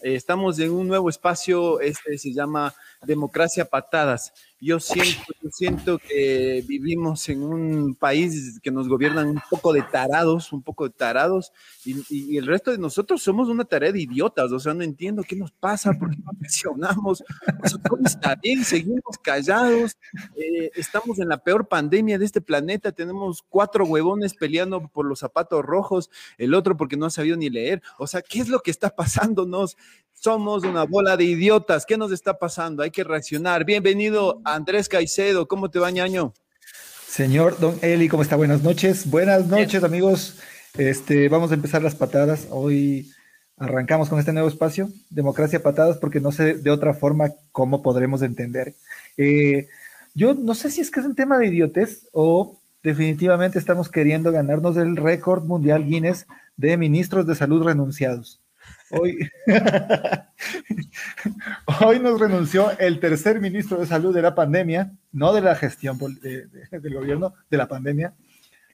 [0.00, 2.72] Estamos en un nuevo espacio, este se llama
[3.04, 4.32] Democracia Patadas.
[4.60, 10.52] Yo siento, siento que vivimos en un país que nos gobiernan un poco de tarados,
[10.52, 11.52] un poco de tarados,
[11.84, 14.50] y, el resto de nosotros somos una tarea de idiotas.
[14.50, 17.22] O sea, no entiendo qué nos pasa, por qué no mencionamos.
[17.62, 18.64] O sea, ¿cómo está bien?
[18.64, 19.96] Seguimos callados.
[20.36, 22.90] Eh, estamos en la peor pandemia de este planeta.
[22.90, 27.48] Tenemos cuatro huevones peleando por los zapatos rojos, el otro porque no ha sabido ni
[27.48, 27.80] leer.
[27.98, 29.76] O sea, ¿qué es lo que está pasándonos?
[30.20, 31.86] Somos una bola de idiotas.
[31.86, 32.82] ¿Qué nos está pasando?
[32.82, 33.64] Hay que reaccionar.
[33.64, 35.46] Bienvenido, Andrés Caicedo.
[35.46, 36.34] ¿Cómo te va, ñaño?
[37.06, 38.34] Señor Don Eli, ¿cómo está?
[38.34, 39.08] Buenas noches.
[39.08, 40.40] Buenas noches, amigos.
[40.76, 42.48] Este, vamos a empezar las patadas.
[42.50, 43.12] Hoy
[43.58, 48.20] arrancamos con este nuevo espacio, Democracia Patadas, porque no sé de otra forma cómo podremos
[48.22, 48.74] entender.
[49.16, 49.68] Eh,
[50.14, 54.32] yo no sé si es que es un tema de idiotez o definitivamente estamos queriendo
[54.32, 56.26] ganarnos el récord mundial Guinness
[56.56, 58.40] de ministros de salud renunciados.
[58.90, 59.30] Hoy,
[61.84, 65.98] hoy nos renunció el tercer ministro de salud de la pandemia, no de la gestión
[65.98, 68.14] del gobierno, de la pandemia,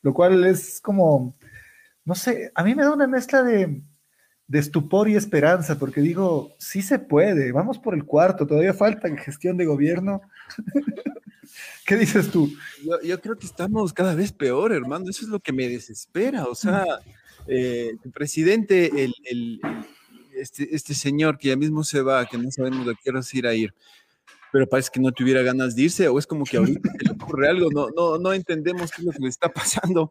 [0.03, 1.37] lo cual es como,
[2.05, 3.83] no sé, a mí me da una mezcla de,
[4.53, 9.57] estupor y esperanza, porque digo, sí se puede, vamos por el cuarto, todavía falta gestión
[9.57, 10.21] de gobierno.
[11.87, 12.51] ¿Qué dices tú?
[13.03, 16.55] Yo, creo que estamos cada vez peor, hermano, eso es lo que me desespera, o
[16.55, 16.85] sea,
[17.47, 19.61] eh, presidente, el
[20.45, 23.47] este, este señor que ya mismo se va, que no sabemos a qué hora ir
[23.47, 23.75] a ir,
[24.53, 27.49] pero parece que no tuviera ganas de irse, o es como que ahorita le ocurre
[27.49, 30.11] algo, no, no, no entendemos qué es lo que le está pasando.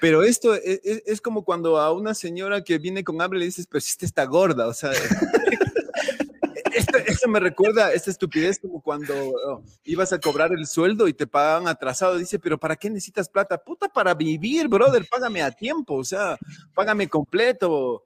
[0.00, 3.44] Pero esto es, e, es, como cuando a una señora que viene con hambre le
[3.44, 4.90] dices, pero si está gorda, o sea,
[6.74, 11.28] esto, me recuerda esta estupidez como cuando oh, ibas a cobrar el sueldo y te
[11.28, 12.18] pagaban atrasado.
[12.18, 13.56] Dice, pero ¿para qué necesitas plata?
[13.56, 16.36] Puta, para vivir, brother, págame a tiempo, o sea,
[16.74, 18.04] págame completo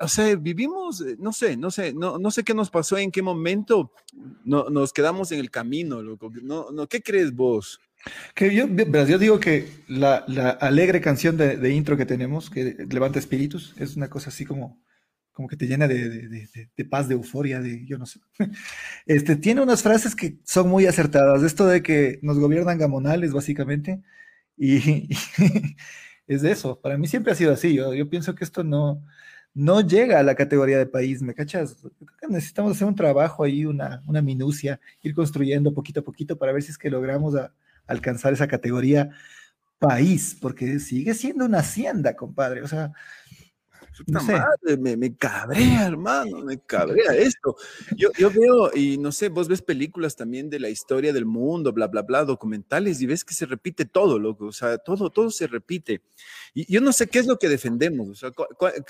[0.00, 3.10] o sea, vivimos, eh, no sé, no sé, no, no sé qué nos pasó, en
[3.10, 3.92] qué momento
[4.44, 6.30] no, nos quedamos en el camino, loco.
[6.42, 7.80] No, no, ¿Qué crees vos?
[8.34, 12.76] Que yo, yo digo que la, la alegre canción de, de, intro que tenemos, que
[12.90, 14.82] levanta espíritus, es una cosa así como,
[15.32, 18.20] como que te llena de, de, de, paz, de euforia, de yo no sé.
[19.06, 21.42] Este, tiene unas frases que son muy acertadas.
[21.44, 24.02] Esto de que nos gobiernan gamonales, básicamente,
[24.56, 24.76] y,
[25.08, 25.16] y
[26.26, 26.80] es de eso.
[26.80, 27.74] Para mí siempre ha sido así.
[27.74, 29.04] Yo, yo pienso que esto no,
[29.54, 31.76] no llega a la categoría de país, ¿me cachas?
[32.28, 36.62] necesitamos hacer un trabajo ahí, una, una minucia, ir construyendo poquito a poquito para ver
[36.62, 37.34] si es que logramos
[37.86, 39.10] alcanzar esa categoría
[39.78, 42.62] país, porque sigue siendo una hacienda, compadre.
[42.62, 42.92] O sea,
[44.06, 44.34] no sé.
[44.78, 47.56] me, me, cabrea, hermano, me cabrea esto.
[47.96, 51.72] Yo, yo veo, y no sé, vos ves películas también de la historia del mundo,
[51.72, 55.30] bla, bla, bla, documentales, y ves que se repite todo, loco, o sea, todo, todo
[55.30, 56.00] se repite.
[56.54, 58.32] Y yo no sé qué es lo que defendemos, o sea,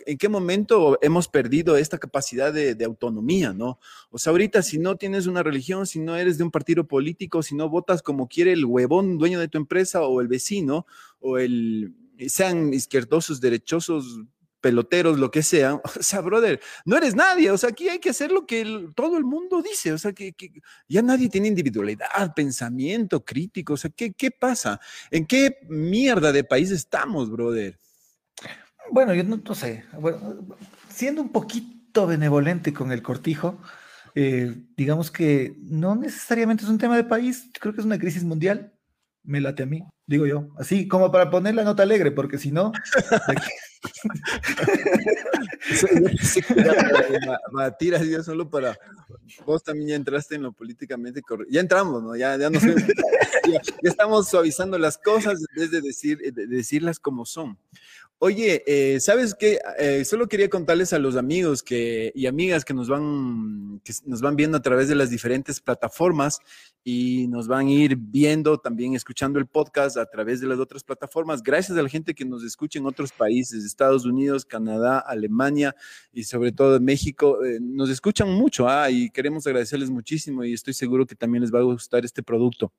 [0.06, 3.78] en qué momento hemos perdido esta capacidad de, de autonomía, ¿no?
[4.10, 7.42] O sea, ahorita si no tienes una religión, si no eres de un partido político,
[7.42, 10.86] si no votas como quiere el huevón dueño de tu empresa o el vecino,
[11.20, 11.94] o el,
[12.28, 14.20] sean izquierdosos, derechosos,
[14.62, 15.74] peloteros, lo que sea.
[16.02, 17.50] O sea, brother, no eres nadie.
[17.50, 19.92] O sea, aquí hay que hacer lo que todo el mundo dice.
[19.92, 20.34] O sea, que,
[20.88, 23.74] ya nadie tiene individualidad, pensamiento crítico.
[23.74, 24.80] O sea, ¿qué, ¿qué pasa?
[25.10, 27.78] ¿En qué mierda de país estamos, brother?
[28.90, 29.84] Bueno, yo no, sé.
[30.88, 33.58] siendo un poquito benevolente con el cortijo,
[34.14, 38.24] eh, digamos que no necesariamente es un tema de país, creo que es una crisis
[38.24, 38.72] mundial.
[39.24, 40.48] Me late a mí, digo yo.
[40.58, 42.72] Así como para poner la nota alegre, porque si no.
[47.78, 48.78] Tiras ya solo para.
[49.44, 51.52] Vos también ya entraste en lo políticamente correcto.
[51.52, 52.16] Ya entramos, ¿no?
[52.16, 57.58] Ya, ya, ya, estamos suavizando las cosas en vez de, decir, de decirlas como son.
[58.24, 59.58] Oye, eh, ¿sabes qué?
[59.80, 64.20] Eh, solo quería contarles a los amigos que, y amigas que nos, van, que nos
[64.20, 66.38] van viendo a través de las diferentes plataformas
[66.84, 70.84] y nos van a ir viendo, también escuchando el podcast a través de las otras
[70.84, 71.42] plataformas.
[71.42, 75.74] Gracias a la gente que nos escucha en otros países, Estados Unidos, Canadá, Alemania
[76.12, 77.44] y sobre todo México.
[77.44, 81.52] Eh, nos escuchan mucho ah, y queremos agradecerles muchísimo y estoy seguro que también les
[81.52, 82.72] va a gustar este producto.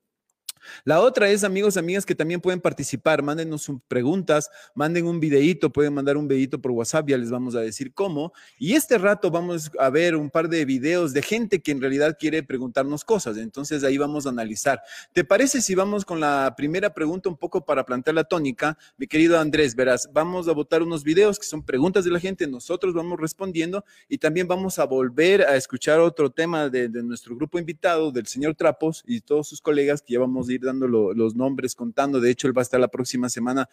[0.84, 3.22] La otra es, amigos, amigas, que también pueden participar.
[3.22, 7.62] Mándenos preguntas, manden un videito, pueden mandar un videito por WhatsApp, ya les vamos a
[7.62, 8.34] decir cómo.
[8.58, 12.18] Y este rato vamos a ver un par de videos de gente que en realidad
[12.20, 13.38] quiere preguntarnos cosas.
[13.38, 14.82] Entonces ahí vamos a analizar.
[15.14, 18.78] ¿Te parece si vamos con la primera pregunta un poco para plantear la tónica?
[18.98, 22.48] Mi querido Andrés, verás, vamos a votar unos videos que son preguntas de la gente,
[22.48, 27.60] nosotros vamos respondiendo y también vamos a volver a escuchar otro tema de, nuestro grupo
[27.60, 31.76] invitado, del señor Trapos y todos sus colegas que ya vamos ir dando los nombres,
[31.76, 32.20] contando.
[32.20, 33.70] De hecho, él va a estar la próxima semana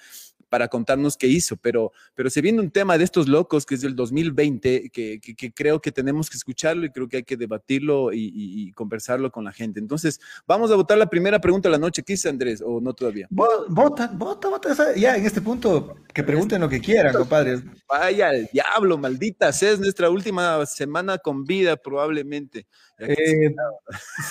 [0.49, 3.81] para contarnos qué hizo, pero, pero se viene un tema de estos locos que es
[3.81, 8.13] del 2020, que, que, creo que tenemos que escucharlo y creo que hay que debatirlo
[8.13, 9.81] y, conversarlo con la gente.
[9.81, 12.03] Entonces, vamos a votar la primera pregunta de la noche.
[12.03, 12.63] ¿Qué dice Andrés?
[12.65, 13.27] ¿O no todavía?
[13.31, 14.95] Vota, vota, vota.
[14.97, 17.63] Ya en este punto, que pregunten lo que quieran, compadre.
[17.89, 19.51] Vaya el diablo, maldita.
[19.51, 22.67] Es nuestra última semana con vida, probablemente.
[23.01, 23.55] Eh,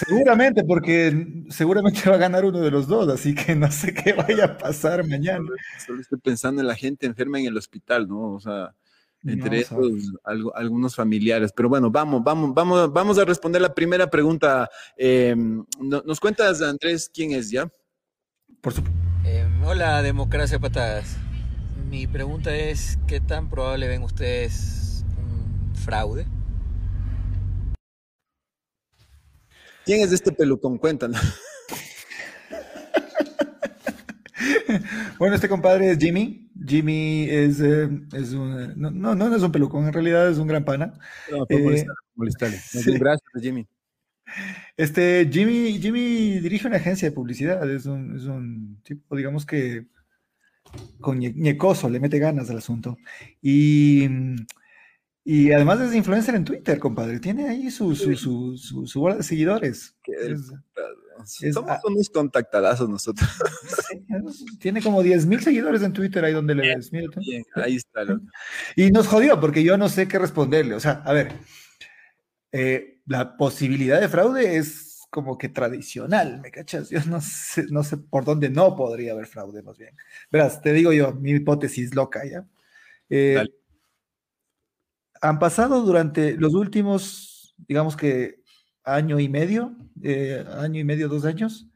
[0.05, 4.13] seguramente, porque seguramente va a ganar uno de los dos, así que no sé qué
[4.13, 5.49] vaya a pasar mañana.
[5.85, 8.33] Solo estoy pensando en la gente enferma en el hospital, ¿no?
[8.33, 8.73] O sea,
[9.23, 9.65] entre
[10.55, 11.51] algunos familiares.
[11.55, 14.69] Pero bueno, vamos, vamos, vamos, vamos a responder la primera pregunta.
[14.95, 17.69] Em, ¿Nos cuentas, Andrés, quién es ya?
[18.61, 18.99] Por supuesto.
[19.25, 21.17] Em, hola, Democracia Patadas.
[21.89, 26.27] Mi pregunta es, ¿qué tan probable ven ustedes un fraude?
[29.89, 30.77] ¿Quién es este pelucón?
[30.77, 31.19] Cuéntanos.
[35.17, 36.47] bueno, este compadre es Jimmy.
[36.63, 40.45] Jimmy es, eh, es un, no, no, no, es un pelucón, en realidad es un
[40.45, 40.93] gran pana.
[41.31, 41.87] No, eh,
[42.99, 43.67] Gracias, Jimmy.
[44.77, 49.87] Este, Jimmy, Jimmy dirige una agencia de publicidad, es un, es un tipo, digamos que
[51.01, 52.95] con ñecoso, le mete ganas al asunto.
[53.41, 54.07] Y
[55.23, 57.19] y además es influencer en Twitter, compadre.
[57.19, 59.95] Tiene ahí su, su, su, su, bola de seguidores.
[61.53, 63.29] Somos unos contactadazos nosotros.
[64.59, 66.91] tiene como 10 mil seguidores en Twitter ahí donde le ves.
[67.55, 68.01] ahí está.
[68.75, 70.75] Y nos jodió porque yo no sé qué responderle.
[70.75, 71.33] O sea, a ver,
[72.51, 76.89] eh, la posibilidad de fraude es como que tradicional, ¿me cachas?
[76.89, 79.95] Yo no sé, no sé por dónde no podría haber fraude, más bien.
[80.31, 82.45] Verás, te digo yo, mi hipótesis loca, ¿ya?
[83.09, 83.43] Eh,
[85.21, 88.41] han pasado durante los últimos, digamos que
[88.83, 91.67] año y medio, eh, año y medio, dos años,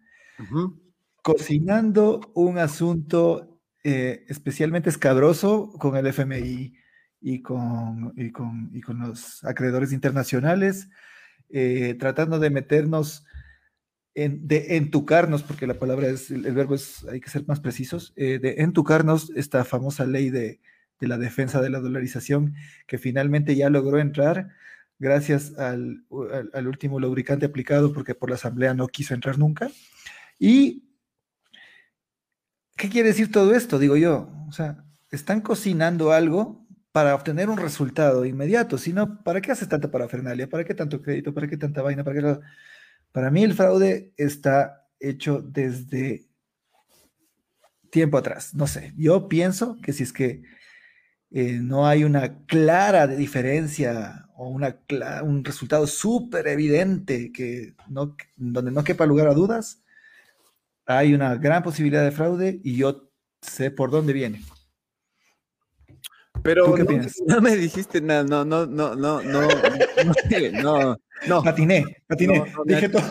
[1.21, 6.73] cocinando un asunto eh, especialmente escabroso con el FMI
[7.21, 10.89] y con, y con, y con los acreedores internacionales,
[11.49, 13.25] eh, tratando de meternos,
[14.15, 18.13] en, de entucarnos, porque la palabra es, el, verbo es, hay que ser más precisos,
[18.15, 20.59] de entucarnos esta famosa ley de,
[21.03, 22.55] de la defensa de la dolarización,
[22.87, 24.51] que finalmente ya logró entrar
[24.99, 26.05] gracias al,
[26.65, 29.69] último lubricante aplicado, porque por la Asamblea no quiso entrar nunca.
[30.39, 30.87] ¿Y
[32.77, 33.79] qué quiere decir todo esto?
[33.79, 39.51] Digo yo, o sea, están cocinando algo para obtener un resultado inmediato, sino, ¿para qué
[39.51, 40.47] haces tanta parafernalia?
[40.47, 41.33] ¿Para qué tanto crédito?
[41.33, 42.05] ¿Para qué tanta vaina?
[42.05, 42.39] ¿Para, qué...
[43.11, 46.29] para mí el fraude está hecho desde
[47.89, 50.41] tiempo atrás, no sé, yo pienso que si es que
[51.35, 54.77] eh, no hay una clara diferencia o una,
[55.23, 59.81] un resultado súper evidente que no, donde no quepa lugar a dudas,
[60.85, 63.09] hay una gran posibilidad de fraude y yo
[63.41, 64.43] sé por dónde viene.
[66.43, 70.97] Pero qué no, no, me dijiste nada, no, no, no, no, no, no, no,
[71.27, 71.43] no.
[71.43, 73.01] Patiné, patiné, dije todo.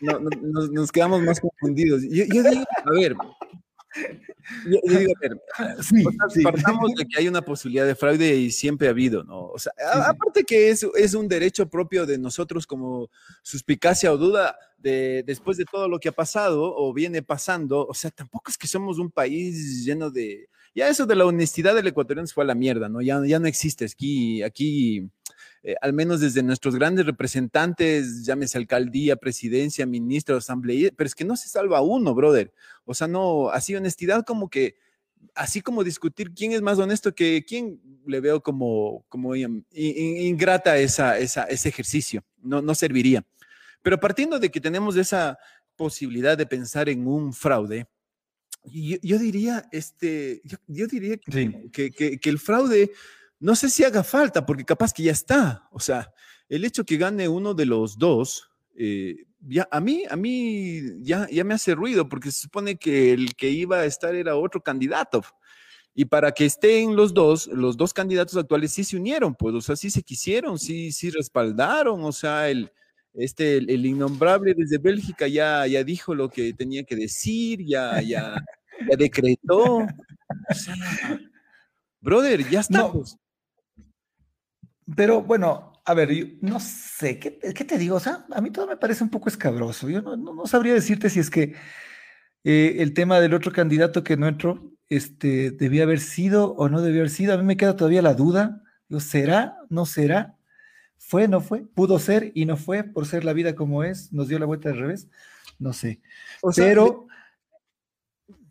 [0.00, 2.02] No, nos, nos, quedamos más confundidos.
[2.02, 3.14] Yo, yo digo, a ver,
[4.66, 5.12] yo, digo,
[6.44, 9.46] partamos de que hay una posibilidad de fraude y siempre ha habido, ¿no?
[9.46, 9.72] O sea,
[10.06, 13.10] aparte que es, es un derecho propio de nosotros como
[13.42, 17.94] suspicacia o duda de después de todo lo que ha pasado o viene pasando, o
[17.94, 20.48] sea, tampoco es que somos un país lleno de...
[20.72, 23.00] Ya eso de la honestidad del ecuatoriano fue a la mierda, ¿no?
[23.02, 23.84] Ya, ya no existe.
[23.86, 25.10] Aquí, aquí
[25.62, 31.24] eh, al menos desde nuestros grandes representantes, llámese alcaldía, presidencia, ministro, asamblea, pero es que
[31.24, 32.52] no se salva uno, brother.
[32.84, 34.76] O sea, no, así honestidad como que,
[35.34, 41.18] así como discutir quién es más honesto que quién, le veo como, como ingrata esa,
[41.18, 43.24] esa, ese ejercicio, no, no serviría.
[43.82, 45.38] Pero partiendo de que tenemos esa
[45.76, 47.86] posibilidad de pensar en un fraude,
[48.64, 51.16] yo, diría, este, yo, diría
[51.72, 52.90] que, que, el fraude
[53.40, 55.66] no sé si haga falta, porque capaz que ya está.
[55.72, 56.12] O sea,
[56.48, 61.26] el hecho que gane uno de los dos, eh, ya, a mí, a mí ya,
[61.30, 64.62] ya me hace ruido, porque se supone que el que iba a estar era otro
[64.62, 65.22] candidato.
[65.94, 69.60] Y para que estén los dos, los dos candidatos actuales sí se unieron, pues, o
[69.60, 72.70] sea, sí se quisieron, sí, sí respaldaron, o sea, el,
[73.14, 78.34] este, el, innombrable desde Bélgica ya, ya dijo lo que tenía que decir, ya, ya,
[78.88, 79.78] ya decretó.
[79.78, 81.20] O sea,
[82.00, 83.19] brother, ya estamos.
[84.96, 87.96] Pero bueno, a ver, no sé, ¿qué, te digo?
[87.96, 89.88] O sea, a mí todo me parece un poco escabroso.
[89.88, 91.54] Yo no, sabría decirte si es que
[92.44, 96.82] eh, el tema del otro candidato que no entró este, debía haber sido o no
[96.82, 97.34] debía haber sido.
[97.34, 98.62] A mí me queda todavía la duda.
[98.98, 99.56] ¿será?
[99.68, 100.36] ¿No será?
[100.96, 101.28] ¿Fue?
[101.28, 101.62] ¿No fue?
[101.62, 104.12] Pudo ser y no fue por ser la vida como es.
[104.12, 105.08] Nos dio la vuelta al revés.
[105.58, 106.00] no sé.
[106.56, 107.06] pero...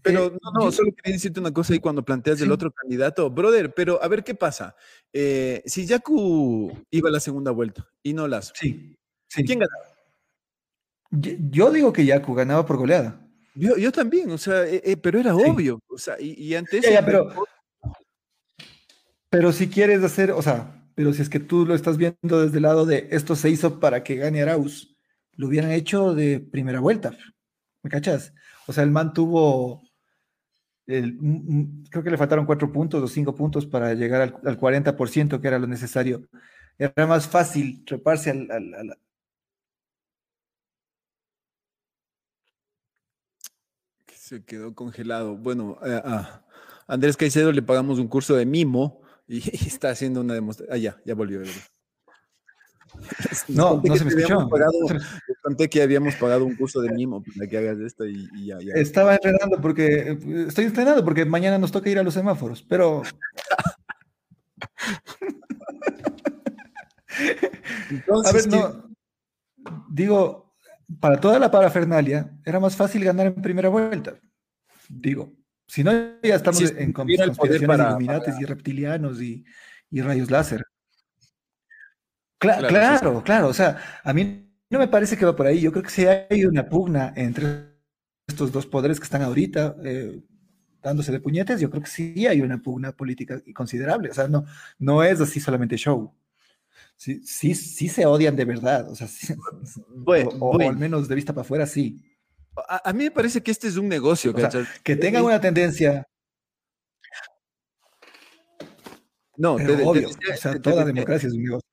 [0.01, 3.29] Pero eh, no, no, solo quería decirte una cosa ahí cuando planteas del otro candidato.
[3.29, 4.75] Brother, pero a ver qué pasa.
[5.11, 8.53] Eh, si Yaku iba a la segunda vuelta y no las.
[8.55, 8.97] Sí,
[9.29, 9.83] ¿Quién ganaba?
[11.11, 13.25] Yo, digo que Yaku ganaba por goleada.
[13.55, 15.79] Yo, también, o sea, eh, pero era obvio.
[15.89, 16.85] O sea, y, antes.
[17.03, 17.33] pero,
[19.29, 22.57] pero si quieres hacer, o sea, pero si es que tú lo estás viendo desde
[22.57, 24.95] el lado de esto se hizo para que gane Arauz,
[25.33, 27.17] lo hubieran hecho de primera vuelta.
[27.83, 28.33] ¿Me cachas?
[28.67, 29.88] O sea, el man tuvo
[30.89, 35.59] creo que le faltaron cuatro puntos o cinco puntos para llegar al, 40% que era
[35.59, 36.27] lo necesario.
[36.77, 38.97] Era más fácil treparse al...
[44.13, 45.35] Se quedó congelado.
[45.37, 46.45] Bueno, eh, a
[46.87, 50.75] Andrés Caicedo le pagamos un curso de mimo y, está haciendo una demostración.
[50.75, 51.41] Ah, ya, ya volvió.
[53.47, 54.47] No, no se me escuchó.
[55.41, 59.15] conté que habíamos pagado un curso de mimo para que hagas esto y, ya, Estaba
[59.15, 60.17] entrenando porque,
[60.47, 63.01] estoy entrenando porque mañana nos toca ir a los semáforos, pero...
[68.25, 68.89] a ver, no,
[69.89, 70.55] digo,
[70.99, 74.19] para toda la parafernalia era más fácil ganar en primera vuelta.
[74.87, 75.33] Digo,
[75.67, 77.97] si no, ya estamos en conspiraciones para,
[78.39, 79.43] y reptilianos y,
[79.91, 80.65] y rayos láser
[82.39, 85.59] claro, claro, O sea, a mí no me parece que va por ahí.
[85.61, 87.69] Yo creo que si hay una pugna entre
[88.27, 90.21] estos dos poderes que están ahorita eh,
[90.81, 94.09] dándose de puñetes, yo creo que sí hay una pugna política considerable.
[94.09, 94.45] O sea, no,
[94.77, 96.13] no es así solamente show.
[96.95, 98.89] Sí, sí, sí se odian de verdad.
[98.89, 99.07] O sea,
[100.39, 102.03] o, al menos de vista para afuera, sí.
[102.67, 104.33] A, mí me parece que este es un negocio.
[104.83, 106.05] que tengan una tendencia.
[109.37, 110.09] No, obvio.
[110.09, 111.68] o sea, toda democracia es un negocio.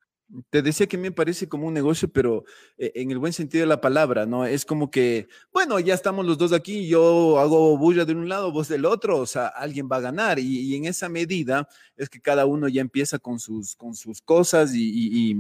[0.51, 2.45] Te decía que me parece como un negocio, pero
[2.79, 4.45] eh, en el buen sentido de la palabra, ¿no?
[4.45, 8.51] Es como que, bueno, ya estamos los dos aquí, yo hago bulla de un lado,
[8.51, 10.39] vos del otro, o sea, alguien va a ganar.
[10.39, 14.75] Y, en esa medida es que cada uno ya empieza con sus, con sus cosas
[14.75, 15.37] y, y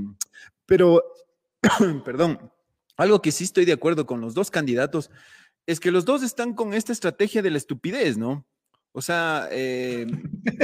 [0.66, 1.02] pero,
[2.04, 2.52] perdón,
[2.96, 5.10] algo que sí estoy de acuerdo con los dos candidatos
[5.66, 8.46] es que los dos están con esta estrategia de la estupidez, ¿no?
[8.98, 10.06] O sea, eh,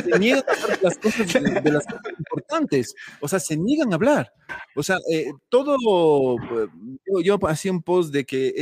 [0.05, 2.95] se niegan a hablar de las, cosas, de, las cosas importantes.
[3.21, 4.33] O sea, se niegan a hablar.
[4.75, 5.77] O sea, eh, todo,
[7.05, 8.55] yo, yo, hacía un post de que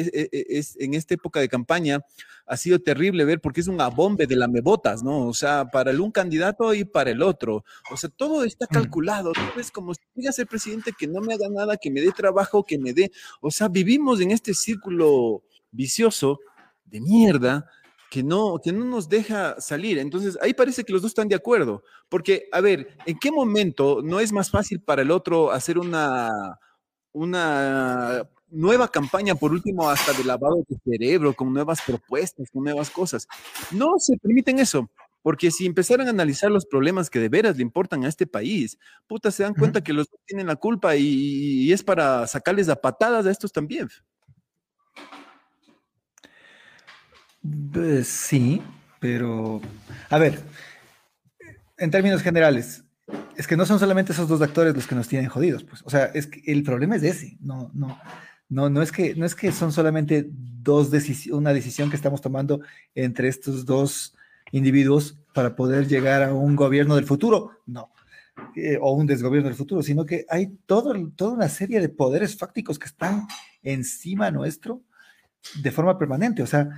[0.49, 2.01] es, en esta época de campaña
[2.47, 5.29] ha sido terrible ver porque es un abombe de lamebotas, ¿no?
[5.29, 7.65] O sea, para el un candidato y para el otro.
[7.93, 8.75] O sea, todo está mm.
[8.75, 9.31] calculado.
[9.31, 12.11] Todo es como si diga ser presidente que no me haga nada, que me dé
[12.11, 13.13] trabajo, que me dé.
[13.41, 16.41] O sea, vivimos en este círculo vicioso
[16.87, 17.71] de mierda
[18.11, 19.99] que no, que no nos deja salir.
[19.99, 24.01] Entonces, ahí parece que los dos están de acuerdo, porque, a ver, ¿en qué momento
[24.03, 26.59] no es más fácil para el otro hacer una,
[27.13, 32.91] una nueva campaña, por último, hasta de lavado de cerebro, con nuevas propuestas, con nuevas
[32.91, 33.29] cosas?
[33.71, 34.91] No se permiten eso.
[35.23, 38.79] Porque si empezaran a analizar los problemas que de veras le importan a este país,
[39.07, 42.71] puta, se dan cuenta que los dos tienen la culpa y, y es para sacarles
[42.71, 43.91] a patadas a estos también.
[47.73, 48.63] Pues, sí,
[48.99, 49.61] pero
[50.09, 50.41] a ver,
[51.79, 52.85] en términos generales,
[53.37, 55.83] es que no son solamente esos dos actores los que nos tienen jodidos, pues.
[55.85, 57.39] O sea, es que el problema es ese.
[57.41, 57.99] No, no,
[58.49, 62.21] no, no es que no es que son solamente dos decisiones, una decisión que estamos
[62.21, 62.61] tomando
[62.95, 64.15] entre estos dos
[64.53, 67.53] individuos para poder llegar a un gobierno del futuro.
[67.67, 67.91] No.
[68.57, 72.37] Eh, o un desgobierno del futuro, sino que hay todo, toda una serie de poderes
[72.37, 73.27] fácticos que están
[73.63, 74.83] encima nuestro
[75.63, 76.43] de forma permanente.
[76.43, 76.69] O sea,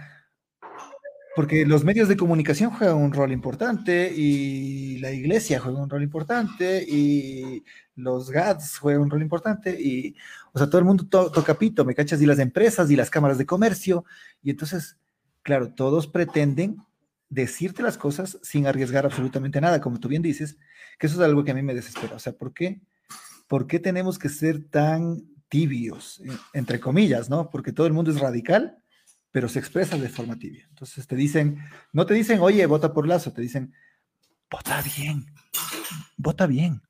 [1.34, 6.02] porque los medios de comunicación juegan un rol importante y la iglesia juega un rol
[6.02, 10.14] importante y los GADS juegan un rol importante y,
[10.52, 12.20] o sea, todo el mundo toca pito, ¿me cachas?
[12.20, 14.04] Y las empresas y las cámaras de comercio.
[14.42, 14.98] Y entonces,
[15.42, 16.76] claro, todos pretenden
[17.30, 20.58] decirte las cosas sin arriesgar absolutamente nada, como tú bien dices,
[20.98, 22.16] que eso es algo que a mí me desespera.
[22.16, 22.82] O sea, ¿por qué?
[23.48, 26.22] ¿Por qué tenemos que ser tan tibios,
[26.52, 27.48] entre comillas, ¿no?
[27.48, 28.81] Porque todo el mundo es radical
[29.32, 30.66] pero se expresa de forma tibia.
[30.68, 31.58] Entonces te dicen,
[31.92, 33.72] no te dicen, oye, vota por Lazo, te dicen,
[34.50, 35.26] vota bien,
[36.16, 36.82] vota bien.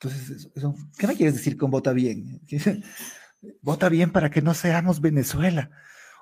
[0.00, 0.48] Entonces,
[0.96, 2.40] ¿qué me quieres decir con vota bien?
[3.60, 5.70] vota bien para que no seamos Venezuela.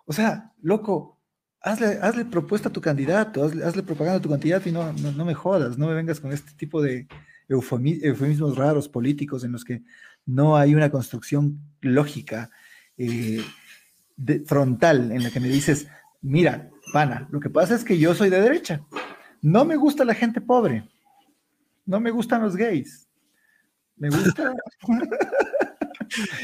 [0.07, 1.21] O sea, loco,
[1.61, 5.35] hazle, hazle propuesta a tu candidato, hazle, propaganda a tu candidato y no, no, me
[5.35, 7.07] jodas, no me vengas con este tipo de
[7.49, 9.83] eufemismos raros políticos en los que
[10.27, 12.51] no hay una construcción lógica.
[12.97, 13.45] Eh,
[14.47, 15.89] frontal en la que me dices,
[16.23, 18.81] mira, pana, lo que pasa es que yo soy de derecha.
[19.41, 20.89] No me gusta la gente pobre.
[21.87, 23.09] No me gustan los gays.
[23.97, 24.53] Me gusta.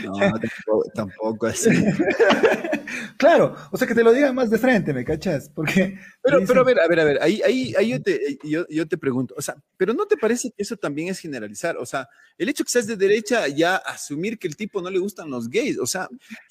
[0.05, 0.13] No,
[0.95, 1.71] tampoco, así.
[3.17, 5.49] claro, o sea que te lo diga más de frente, ¿me cachas?
[5.49, 5.99] Porque.
[6.23, 8.89] Pero, pero a ver, a ver, a ver, ahí, ahí, ahí yo, te, yo, yo,
[8.89, 11.77] te pregunto, o sea, pero ¿no te parece que eso también es generalizar?
[11.77, 12.09] O sea,
[12.39, 15.49] el hecho que seas de derecha, ya asumir que el tipo no le gustan los
[15.49, 16.09] gays, o sea,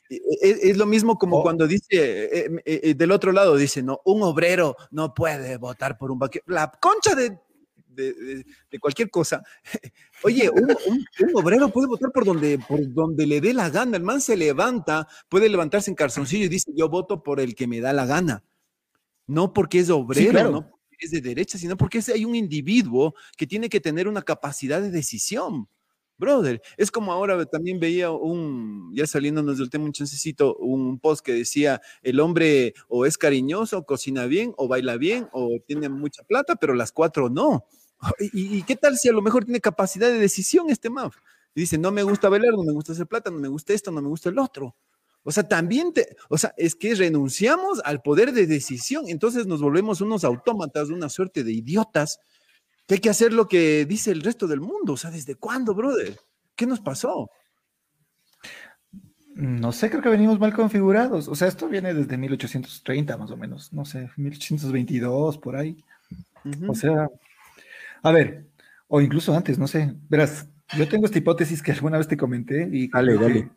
[0.09, 1.43] es, e, es lo mismo como oh.
[1.43, 5.97] cuando dice, eh, eh, eh, del otro lado dice, no, un obrero no puede votar
[5.97, 6.45] por un vaquero.
[6.47, 7.37] La concha de
[7.93, 8.45] de,
[8.79, 9.43] cualquier cosa.
[10.23, 10.75] Oye, un,
[11.33, 13.97] obrero puede votar por donde, por donde le dé la gana.
[13.97, 17.67] El man se levanta, puede levantarse en calzoncillo y dice, yo voto por el que
[17.67, 18.43] me da la gana.
[19.27, 23.47] No porque es obrero, no porque es de derecha, sino porque hay un individuo que
[23.47, 25.67] tiene que tener una capacidad de decisión.
[26.17, 31.25] Brother, es como ahora también veía un, ya saliéndonos del tema un chancecito, un post
[31.25, 36.23] que decía, el hombre o es cariñoso, cocina bien, o baila bien, o tiene mucha
[36.23, 37.65] plata, pero las cuatro no.
[38.19, 41.11] ¿Y, qué tal si a lo mejor tiene capacidad de decisión este man?
[41.55, 43.91] Y dice, no me gusta bailar, no me gusta hacer plata, no me gusta esto,
[43.91, 44.75] no me gusta el otro.
[45.23, 49.61] O sea, también te, o sea, es que renunciamos al poder de decisión, entonces nos
[49.61, 52.19] volvemos unos autómatas, una suerte de idiotas,
[52.87, 54.93] que hay que hacer lo que dice el resto del mundo.
[54.93, 56.19] O sea, ¿desde cuándo, brother?
[56.55, 57.29] ¿Qué nos pasó?
[59.35, 61.27] No sé, creo que venimos mal configurados.
[61.27, 65.83] O sea, esto viene desde 1830 más o menos, no sé, 1822 por ahí.
[66.67, 67.09] O sea,
[68.03, 68.45] a ver,
[68.87, 69.95] o incluso antes, no sé.
[70.09, 72.89] Verás, yo tengo esta hipótesis que alguna vez te comenté y...
[72.89, 73.49] Dale, dale.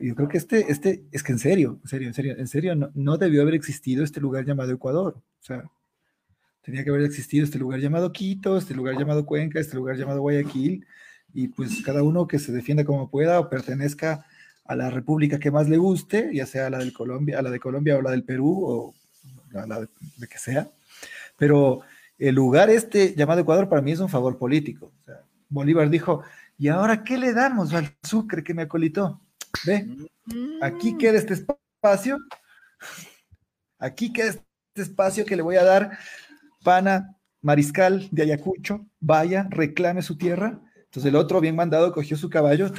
[0.00, 2.74] yo creo que este, este, es que en serio, en serio, en serio, en serio,
[2.76, 5.16] no, no, debió haber existido este lugar llamado Ecuador.
[5.16, 5.64] O sea,
[6.62, 10.20] tenía que haber existido este lugar llamado Quito, este lugar llamado Cuenca, este lugar llamado
[10.20, 10.86] Guayaquil,
[11.32, 14.26] y pues cada uno que se defienda como pueda o pertenezca
[14.64, 17.60] a la república que más le guste, ya sea la del Colombia, a la de
[17.60, 18.94] Colombia o la del Perú, o
[19.50, 20.68] la, la de, de que sea.
[21.38, 21.82] Pero
[22.18, 24.92] el lugar este llamado Ecuador para mí es un favor político.
[25.48, 26.22] Bolívar dijo,
[26.58, 29.20] ¿y ahora qué le damos al Sucre que me acolitó?
[29.64, 29.86] Ve,
[30.62, 30.98] aquí mm.
[30.98, 32.18] queda este espacio,
[33.78, 34.42] aquí queda este
[34.74, 35.98] espacio que le voy a dar,
[36.64, 40.60] pana mariscal de Ayacucho, vaya, reclame su tierra.
[40.84, 42.70] Entonces el otro, bien mandado, cogió su caballo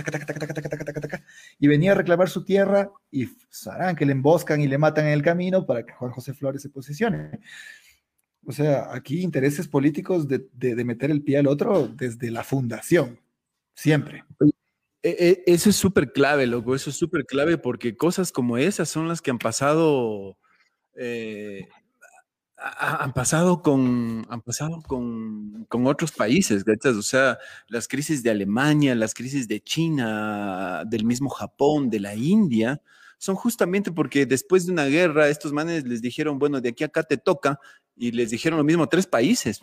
[1.60, 5.14] y venía a reclamar su tierra y sabrán que le emboscan y le matan en
[5.14, 7.40] el camino para que Juan José Flores se posicione.
[8.50, 13.20] O sea, aquí intereses políticos de, meter el pie al otro desde la fundación,
[13.76, 14.24] siempre.
[15.04, 18.88] E, e, eso es súper clave, loco, eso es súper clave porque cosas como esas
[18.88, 20.38] son las que han pasado,
[20.96, 21.68] eh,
[22.56, 26.96] han pasado con, han pasado con, con otros países, ¿cachas?
[26.96, 32.16] O sea, las crisis de Alemania, las crisis de China, del mismo Japón, de la
[32.16, 32.82] India,
[33.18, 36.88] son justamente porque después de una guerra, estos manes les dijeron, bueno, de aquí a
[36.88, 37.60] acá te toca,
[37.96, 39.62] y les dijeron lo mismo a tres países.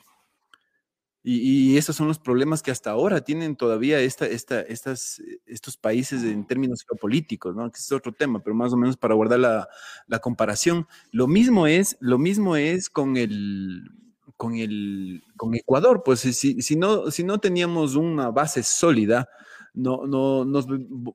[1.27, 6.23] Y, esos son los problemas que hasta ahora tienen todavía esta, esta, estas, estos países
[6.23, 7.73] en términos geopolíticos, ¿no?
[7.73, 9.69] Que es otro tema, pero más o menos para guardar la,
[10.07, 10.87] la comparación.
[11.13, 13.91] Lo mismo es, lo mismo es con el,
[14.37, 19.27] con el, con Ecuador, pues si, si, no, si no teníamos una base sólida,
[19.75, 20.67] no, no, nos,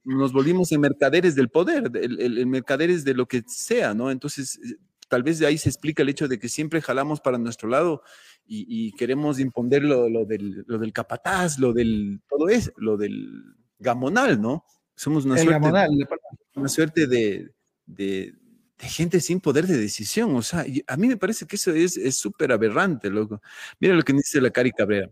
[0.03, 4.11] nos volvimos en mercaderes del poder, en mercaderes de lo que sea, ¿no?
[4.11, 4.59] Entonces,
[5.07, 8.03] tal vez de ahí se explica el hecho de que siempre jalamos para nuestro lado
[8.45, 14.41] y, queremos imponer lo, del, lo, del, capataz, lo del, todo eso, lo del gamonal,
[14.41, 14.65] ¿no?
[14.95, 15.69] Somos una suerte,
[16.55, 17.51] una suerte de,
[17.85, 18.33] de,
[18.79, 22.51] gente sin poder de decisión, o sea, a mí me parece que eso es súper
[22.51, 23.41] aberrante, loco.
[23.79, 25.09] Mira lo que dice la Cari Cabrera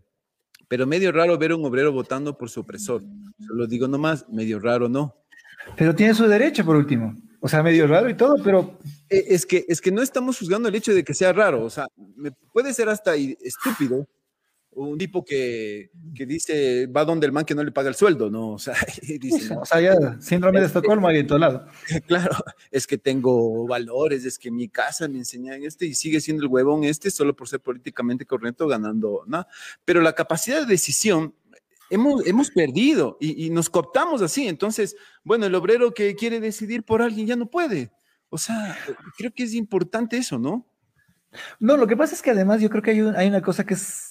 [0.68, 3.02] pero medio raro ver a un obrero votando por su opresor.
[3.38, 5.16] lo digo nomás, medio raro no.
[5.76, 7.16] Pero tiene su derecho, por último.
[7.40, 8.78] O sea, medio raro y todo, pero...
[9.08, 11.64] E, es que, es que no estamos juzgando el hecho de que sea raro.
[11.64, 11.86] O sea,
[12.52, 14.06] puede ser hasta estúpido,
[14.86, 18.30] un tipo que, que, dice, va donde el man que no le paga el sueldo,
[18.30, 18.52] ¿no?
[18.58, 18.74] O sea,
[19.20, 21.66] dice, o sea ya, síndrome de Estocolmo ahí en todo lado.
[22.06, 22.36] Claro,
[22.70, 26.48] es que tengo valores, es que mi casa me enseñan este y sigue siendo el
[26.48, 29.46] huevón este solo por ser políticamente correcto ganando, ¿no?
[29.84, 31.34] Pero la capacidad de decisión
[31.90, 34.48] hemos, hemos perdido y, y nos cooptamos así.
[34.48, 37.90] Entonces, bueno, el obrero que quiere decidir por alguien ya no puede.
[38.30, 38.76] O sea,
[39.16, 40.66] creo que es importante eso, ¿no?
[41.58, 43.74] No, lo que pasa es que además yo creo que hay, hay una cosa que
[43.74, 44.07] es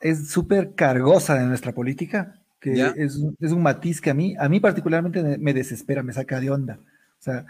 [0.00, 4.60] es súper cargosa de nuestra política, que es, un matiz que a mí, a mí
[4.60, 6.78] particularmente me desespera, me saca de onda.
[7.18, 7.46] O sea,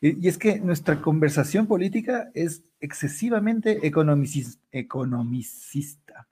[0.00, 4.60] y, es que nuestra conversación política es excesivamente economicista.
[4.70, 6.26] economicista.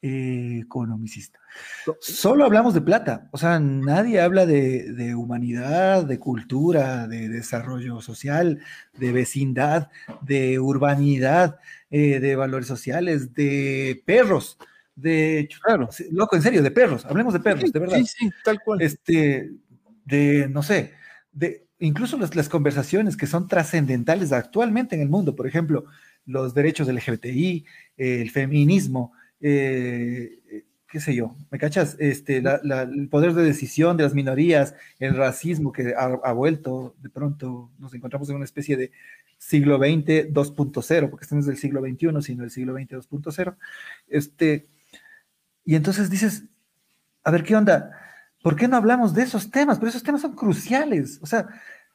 [0.00, 1.38] economicista.
[2.00, 8.00] Solo hablamos de plata, o sea, nadie habla de, de, humanidad, de cultura, de desarrollo
[8.00, 8.60] social,
[8.98, 9.90] de vecindad,
[10.22, 11.58] de urbanidad,
[11.90, 14.58] eh, de valores sociales, de perros.
[14.96, 15.88] De, claro.
[16.12, 17.96] loco, en serio, de perros, hablemos de perros, de verdad.
[17.98, 18.80] Sí, sí, tal cual.
[18.80, 19.50] Este,
[20.04, 20.92] de, no sé,
[21.32, 25.84] de incluso las, las conversaciones que son trascendentales actualmente en el mundo, por ejemplo,
[26.26, 27.64] los derechos del LGBTI,
[27.96, 31.96] el feminismo, eh, qué sé yo, ¿me cachas?
[31.98, 37.70] Este, el poder de decisión de las minorías, el racismo que ha, vuelto, de pronto
[37.78, 38.92] nos encontramos en una especie de
[39.36, 43.56] siglo XX 2.0, porque este no es del siglo XXI, sino del siglo XX 2.0.
[44.08, 44.66] Este,
[45.64, 46.44] y entonces dices,
[47.22, 47.92] a ver, ¿qué onda?
[48.42, 49.78] ¿Por qué no hablamos de esos temas?
[49.78, 51.18] Pero esos temas son cruciales.
[51.22, 51.48] O sea,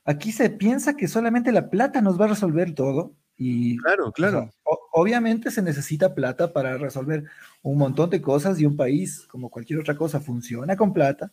[0.03, 4.49] aquí se piensa que solamente la plata nos va a resolver todo y claro, claro.
[4.91, 7.23] obviamente se necesita plata para resolver
[7.61, 11.31] un montón de cosas y un país, como cualquier otra cosa, funciona con plata,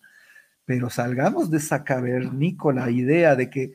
[0.64, 3.72] pero salgamos de esa cavernícola idea de que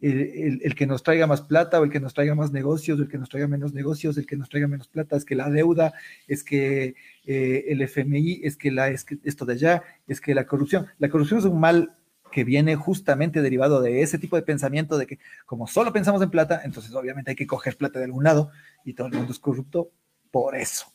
[0.00, 3.18] el, que nos traiga más plata o el que nos traiga más negocios, el que
[3.18, 5.92] nos traiga menos negocios, el que nos traiga menos plata, es que la deuda,
[6.26, 6.94] es que
[7.26, 10.86] eh, el FMI, es que, la, es que esto de allá, es que la corrupción.
[10.98, 11.94] La corrupción es un mal
[12.30, 16.30] que viene justamente derivado de ese tipo de pensamiento de que como solo pensamos en
[16.30, 18.50] plata, entonces obviamente hay que coger plata de algún lado
[18.84, 19.90] y todo el mundo es corrupto
[20.30, 20.86] por eso.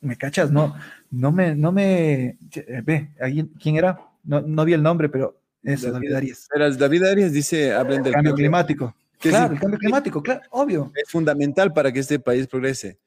[0.00, 0.50] ¿Me, cachas?
[0.50, 0.74] No,
[1.10, 2.36] no me, no me,
[2.84, 3.12] ve,
[3.60, 4.00] ¿quién era?
[4.24, 6.48] No, no vi el nombre, pero eso, David, Arias.
[6.78, 8.94] David Arias dice, hablen del cambio climático.
[9.18, 10.92] Claro, el cambio climático, claro, obvio.
[10.94, 12.98] Es fundamental para que este país progrese.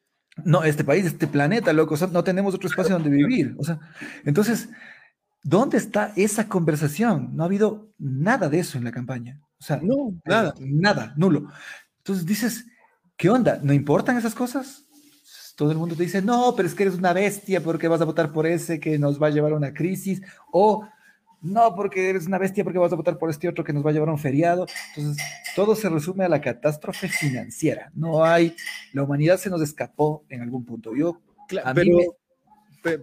[0.43, 3.55] No, este país, este planeta, loco, no tenemos otro espacio donde vivir.
[3.57, 3.79] O sea,
[4.25, 4.69] entonces,
[5.47, 7.35] ¿Dónde está esa conversación?
[7.35, 9.39] No ha habido nada de eso en la campaña.
[9.59, 10.55] O sea, no, nada.
[10.59, 11.51] Nada, nulo.
[11.99, 12.65] Entonces dices,
[13.15, 13.59] ¿qué onda?
[13.61, 14.87] ¿No importan esas cosas?
[15.55, 18.05] Todo el mundo te dice, no, pero es que eres una bestia porque vas a
[18.05, 20.19] votar por ese que nos va a llevar a una crisis.
[20.51, 20.87] O,
[21.41, 23.89] no, porque eres una bestia porque vas a votar por este otro que nos va
[23.89, 24.65] a llevar a un feriado.
[24.95, 25.23] Entonces,
[25.55, 27.91] todo se resume a la catástrofe financiera.
[27.95, 28.55] No hay,
[28.93, 30.95] la humanidad se nos escapó en algún punto.
[30.95, 31.21] Yo,
[31.63, 31.91] a mí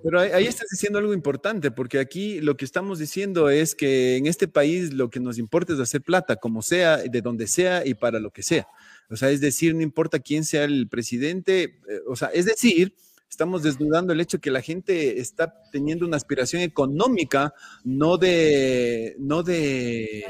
[0.02, 4.26] pero ahí estás diciendo algo importante, porque aquí lo que estamos diciendo es que en
[4.26, 7.94] este país lo que nos importa es hacer plata, como sea, de donde sea y
[7.94, 8.68] para lo que sea.
[9.10, 12.94] O sea, es decir, no importa quién sea el presidente, eh, o sea, es decir,
[13.32, 19.42] estamos desnudando el hecho que la gente está teniendo una aspiración económica, no de, no
[19.42, 20.26] de,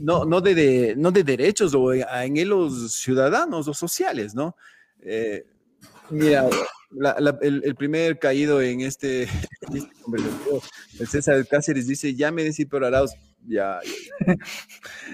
[0.00, 4.56] no, no de, no de derechos o en los ciudadanos o sociales, ¿no?
[5.00, 5.46] Eh,
[6.10, 6.50] mira,
[7.40, 9.88] el, primer caído en este, este
[10.98, 13.12] el César Cáceres dice, ya me decís por Arauz,
[13.46, 13.80] ya,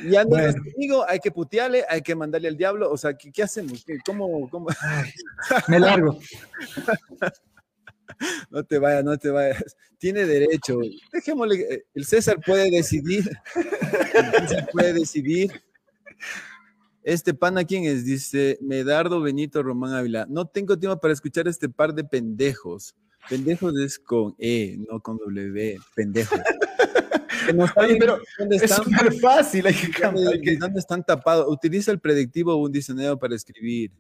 [0.08, 3.84] ya, no conmigo, hay que putearle, hay que mandarle al diablo, o sea, ¿qué, hacemos?
[4.04, 4.68] ¿Cómo, cómo?
[5.68, 6.18] me largo.
[8.50, 9.76] No te vayas, no te vayas.
[9.96, 10.78] Tiene derecho.
[11.10, 13.30] Dejémosle, eh, el César puede decidir.
[13.54, 15.62] El César puede decidir
[17.02, 18.04] este pana, ¿quién es?
[18.04, 20.26] Dice Medardo Benito Román Ávila.
[20.28, 22.94] No tengo tiempo para escuchar este par de pendejos.
[23.28, 25.78] Pendejos es con E, no con W.
[25.94, 26.38] Pendejos.
[27.98, 28.82] pero ¿dónde están?
[29.08, 29.66] es fácil.
[29.66, 31.46] Hay que, ¿Dónde, están tapados?
[31.48, 33.92] Utiliza el predictivo o un diccionario para escribir.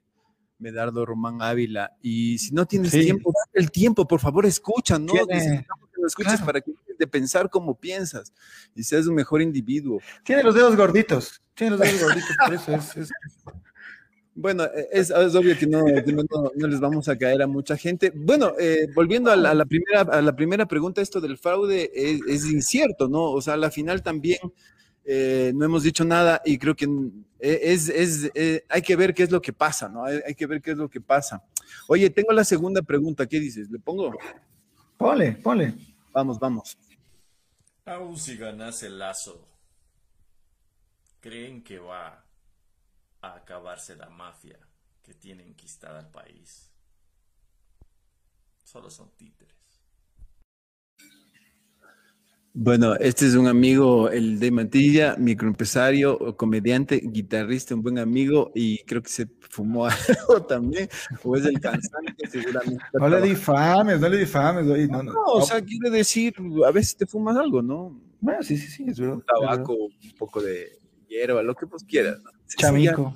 [0.58, 1.96] Medardo Román Ávila.
[2.02, 5.14] Y si no tienes tiempo, el tiempo, por favor, escucha, ¿no?
[5.26, 8.32] Necesitamos que lo escuches para que de pensar como piensas
[8.74, 10.00] y seas un mejor individuo.
[10.22, 13.10] Tiene los dedos gorditos, tiene los dedos gorditos, por eso es...
[14.34, 15.84] Bueno, e, es, obvio que no,
[16.54, 18.12] no, les vamos a caer a mucha gente.
[18.14, 22.44] Bueno, eh, volviendo a la, primera, a la primera pregunta, esto del fraude es, es
[22.50, 23.30] incierto, ¿no?
[23.32, 24.38] O sea, a la final también
[25.04, 26.84] eh, no hemos dicho nada y creo que
[27.40, 30.04] eh, es, es eh, hay que ver qué es lo que pasa, ¿no?
[30.04, 31.42] Hay, que ver qué es lo que pasa.
[31.88, 33.70] Oye, tengo la segunda pregunta, ¿qué dices?
[33.70, 34.16] ¿Le pongo?
[34.96, 35.74] Ponle, ponle.
[36.12, 36.78] Vamos, vamos.
[37.86, 39.48] Aún si ganase el lazo,
[41.20, 42.24] ¿creen que va
[43.22, 44.58] a acabarse la mafia
[45.02, 46.70] que tiene enquistada el país?
[48.64, 49.60] Solo son títeres.
[52.52, 58.78] Bueno, este es un amigo, el de Mantilla, microempresario, comediante, guitarrista, un buen amigo y
[58.78, 60.88] creo que se fumó algo también,
[61.22, 62.84] o es el cansante seguramente.
[62.92, 64.66] No le difames, no le difames.
[64.66, 66.34] No, no, o sea, quiere decir,
[66.66, 68.00] a veces te fumas algo, ¿no?
[68.20, 69.14] Bueno, sí, sí, sí, es verdad.
[69.14, 70.76] Un tabaco, un poco de
[71.08, 72.18] hierba, lo que vos quieras.
[72.20, 72.39] ¿no?
[72.56, 73.14] Chamico.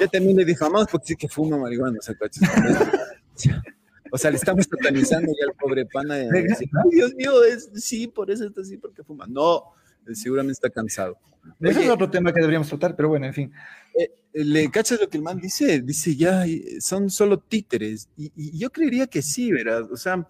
[0.00, 2.14] ya, también le difamamos porque sí que fuma marihuana, o sea,
[4.12, 6.14] O sea, le estamos totalizando ya al pobre pana.
[6.14, 9.26] De decir, Ay, Dios mío, es, sí, por eso está así, porque fuma.
[9.26, 9.72] No,
[10.14, 11.18] seguramente está cansado.
[11.60, 13.52] Ese es otro tema que deberíamos tratar, pero bueno, en fin.
[13.98, 15.80] Eh, ¿Le cachas lo que el man dice?
[15.80, 16.44] Dice, ya,
[16.80, 18.08] son solo títeres.
[18.16, 19.90] Y, yo creería que sí, ¿verdad?
[19.90, 20.26] O sea,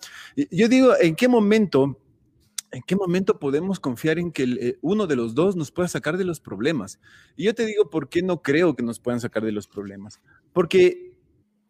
[0.50, 1.98] yo digo, ¿en qué momento,
[2.70, 6.16] en qué momento podemos confiar en que eh, uno de los dos nos pueda sacar
[6.16, 7.00] de los problemas?
[7.36, 10.20] Y yo te digo, ¿por qué no creo que nos puedan sacar de los problemas?
[10.52, 11.16] Porque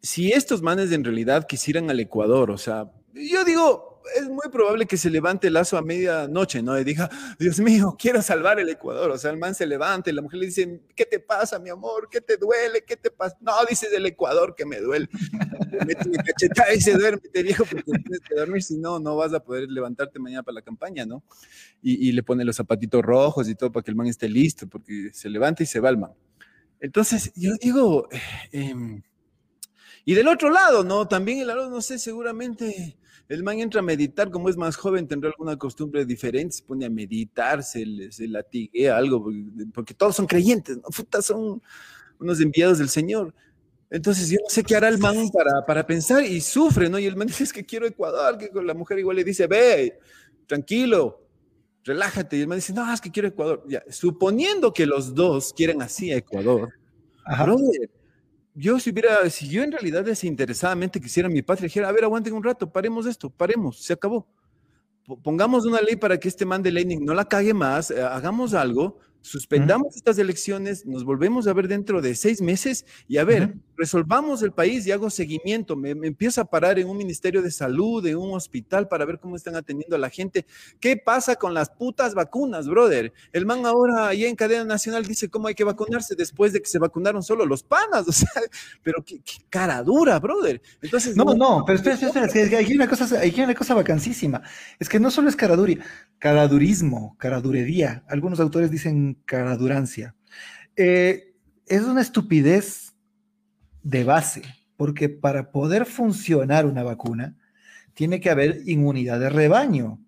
[0.02, 4.87] si estos manes en realidad quisieran al Ecuador, o sea, yo digo, es muy probable
[4.87, 6.79] que se levante el lazo a medianoche, ¿no?
[6.79, 9.11] Y diga, Dios mío, quiero salvar el Ecuador.
[9.11, 11.71] O sea, el man se levanta y la mujer le dice, ¿qué te pasa, mi
[11.71, 12.09] amor?
[12.11, 12.85] ¿Qué te duele?
[12.85, 13.37] ¿Qué te pasa?
[13.40, 15.09] No, dice del Ecuador que me duele.
[15.87, 19.16] Mete mi cachetada y se duerme, te viejo, porque tienes que dormir, si no, no
[19.16, 21.23] vas a poder levantarte mañana para la campaña, ¿no?
[21.83, 24.66] Y, y le pone los zapatitos rojos y todo para que el man esté listo,
[24.66, 26.12] porque se levanta y se va el man.
[26.81, 28.21] Entonces, yo digo, eh,
[28.53, 29.03] em,
[30.05, 31.09] y del otro lado, ¿no?
[31.09, 32.97] También el lado, no sé, seguramente
[33.28, 36.86] el man entra a meditar, como es más joven, tendrá alguna costumbre diferente, se pone
[36.86, 40.84] a meditar, se, se latiguea algo, porque, porque, todos son creyentes, ¿no?
[40.84, 41.60] Puta, son
[42.20, 43.34] unos enviados del Señor.
[43.90, 46.98] Entonces yo no sé qué hará el man para, para pensar y sufre, ¿no?
[46.98, 49.98] Y el man dice, es que quiero Ecuador, que la mujer igual le dice, ve,
[50.46, 51.26] tranquilo,
[51.84, 52.36] relájate.
[52.36, 53.64] Y el man dice, no, es que quiero Ecuador.
[53.68, 56.72] Ya, suponiendo que los dos quieren así a Ecuador,
[57.42, 57.90] brother,
[58.59, 62.33] yo si hubiera, si yo en realidad desinteresadamente quisiera mi patria, dijera, a ver, aguanten
[62.33, 64.27] un rato, paremos esto, paremos, se acabó.
[65.23, 68.55] Pongamos una ley para que este man de Lenin no la cague más, eh, hagamos
[68.55, 73.54] algo, suspendamos estas elecciones, nos volvemos a ver dentro de seis meses y a ver,
[73.76, 78.06] resolvamos el país y hago seguimiento, me, empiezo a parar en un ministerio de salud,
[78.06, 80.46] en un hospital para ver cómo están atendiendo a la gente.
[80.78, 83.12] ¿Qué pasa con las putas vacunas, brother?
[83.32, 86.68] El man ahora ahí en cadena nacional dice cómo hay que vacunarse después de que
[86.68, 88.30] se vacunaron solo los panas, o sea,
[88.82, 90.62] pero qué, cara dura, brother.
[90.80, 93.74] Entonces, no, no, pero espera, espera, espera, es que hay una cosa, hay una cosa
[93.74, 94.42] vacancísima.
[94.78, 95.84] Es que no solo es caraduria,
[96.18, 98.04] caradurismo, caradurería.
[98.08, 100.14] Algunos autores dicen caradurancia.
[100.76, 101.35] Eh,
[101.66, 102.94] es una estupidez
[103.83, 104.42] de base,
[104.76, 107.37] porque para poder funcionar una vacuna,
[107.94, 109.98] tiene que haber inmunidad de rebaño.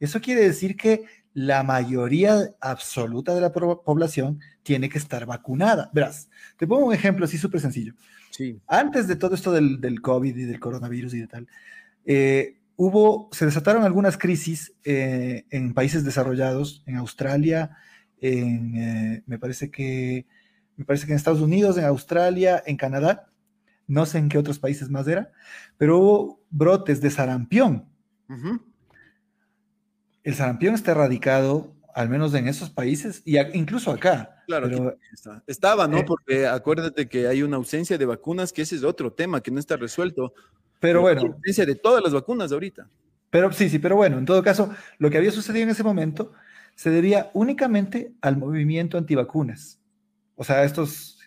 [0.00, 5.90] Eso quiere decir que la mayoría absoluta de la población tiene que estar vacunada.
[5.94, 7.94] Verás, te pongo un ejemplo así súper sencillo.
[8.30, 8.60] Sí.
[8.66, 11.48] Antes de todo esto del, del, COVID y del coronavirus y de tal,
[12.04, 17.76] eh, hubo, se desataron algunas crisis eh, en países desarrollados, en Australia,
[18.22, 20.26] en, eh, me parece que,
[20.76, 23.28] me parece que en Estados Unidos, en Australia, en Canadá,
[23.86, 25.32] no sé en qué otros países más era,
[25.76, 27.86] pero hubo brotes de sarampión.
[30.22, 34.42] El sarampión está erradicado, al menos en esos países, y incluso acá.
[34.46, 34.96] Claro,
[35.46, 35.98] estaba, ¿no?
[35.98, 39.50] Eh, Porque acuérdate que hay una ausencia de vacunas, que ese es otro tema que
[39.50, 40.32] no está resuelto.
[40.80, 41.22] Pero bueno.
[41.22, 42.88] ausencia de todas las vacunas ahorita.
[43.30, 46.32] Pero sí, sí, pero bueno, en todo caso, lo que había sucedido en ese momento
[46.74, 49.80] se debía únicamente al movimiento antivacunas.
[50.34, 51.18] O sea, estos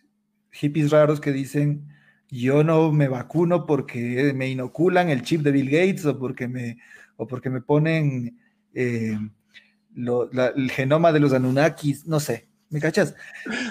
[0.51, 1.87] hippies raros que dicen,
[2.29, 6.77] yo no me vacuno porque me inoculan el chip de Bill Gates o porque me,
[7.17, 8.39] o porque me ponen
[8.73, 9.17] eh,
[9.95, 13.15] el genoma de los Anunnakis, no sé, ¿me cachas?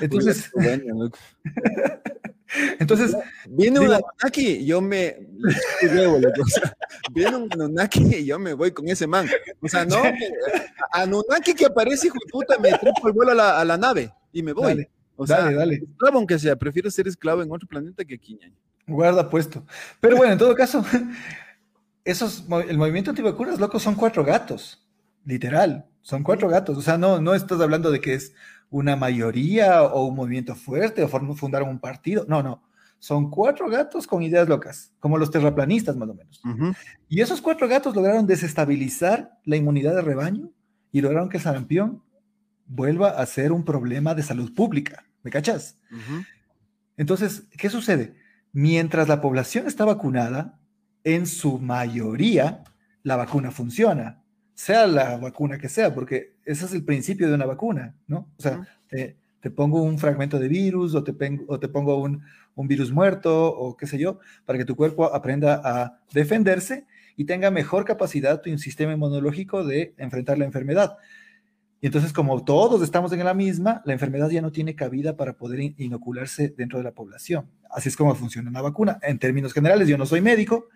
[0.01, 0.51] Entonces,
[2.79, 3.17] Entonces,
[3.49, 5.29] viene un Anunnaki, yo me
[7.12, 9.27] viene un Anunnaki y yo me voy con ese man.
[9.61, 10.03] O sea, no,
[10.93, 14.12] Anunnaki que aparece, hijo de puta, me trepo el vuelo a la, a la, nave
[14.33, 14.87] y me voy.
[15.17, 15.75] o sea, dale, dale.
[15.77, 18.38] esclavo aunque sea, prefiero ser esclavo en otro planeta que aquí.
[18.87, 19.64] Guarda puesto.
[20.01, 20.85] Pero bueno, en todo caso,
[22.05, 24.87] esos, el movimiento antivacunas, loco, son cuatro gatos,
[25.25, 26.77] literal, son cuatro gatos.
[26.77, 28.35] O sea, no, no estás hablando de que es
[28.75, 32.27] una mayoría o un movimiento fuerte o fundaron un partido.
[32.29, 32.61] No, no.
[32.99, 36.43] Son cuatro gatos con ideas locas, como los terraplanistas más o menos.
[37.09, 40.51] Y esos cuatro gatos lograron desestabilizar la inmunidad de rebaño
[40.91, 42.03] y lograron que el sarampión
[42.67, 45.05] vuelva a ser un problema de salud pública.
[45.23, 45.79] ¿Me cachas?
[46.97, 48.17] Entonces, ¿qué sucede?
[48.53, 50.59] Mientras la población está vacunada,
[51.05, 52.65] en su mayoría
[53.05, 54.24] la vacuna funciona
[54.55, 58.29] sea la vacuna que sea, porque ese es el principio de una vacuna, ¿no?
[58.38, 59.17] O sea, te,
[59.51, 61.14] pongo un fragmento de virus o te,
[61.49, 62.23] o te pongo un,
[62.57, 66.87] virus muerto o qué sé yo, para que tu cuerpo aprenda a defenderse
[67.17, 70.97] y tenga mejor capacidad tu sistema inmunológico de enfrentar la enfermedad.
[71.81, 75.35] Y entonces, como todos estamos en la misma, la enfermedad ya no tiene cabida para
[75.35, 77.51] poder inocularse dentro de la población.
[77.71, 78.99] Así es como funciona una vacuna.
[79.03, 80.69] En términos generales, yo no soy médico,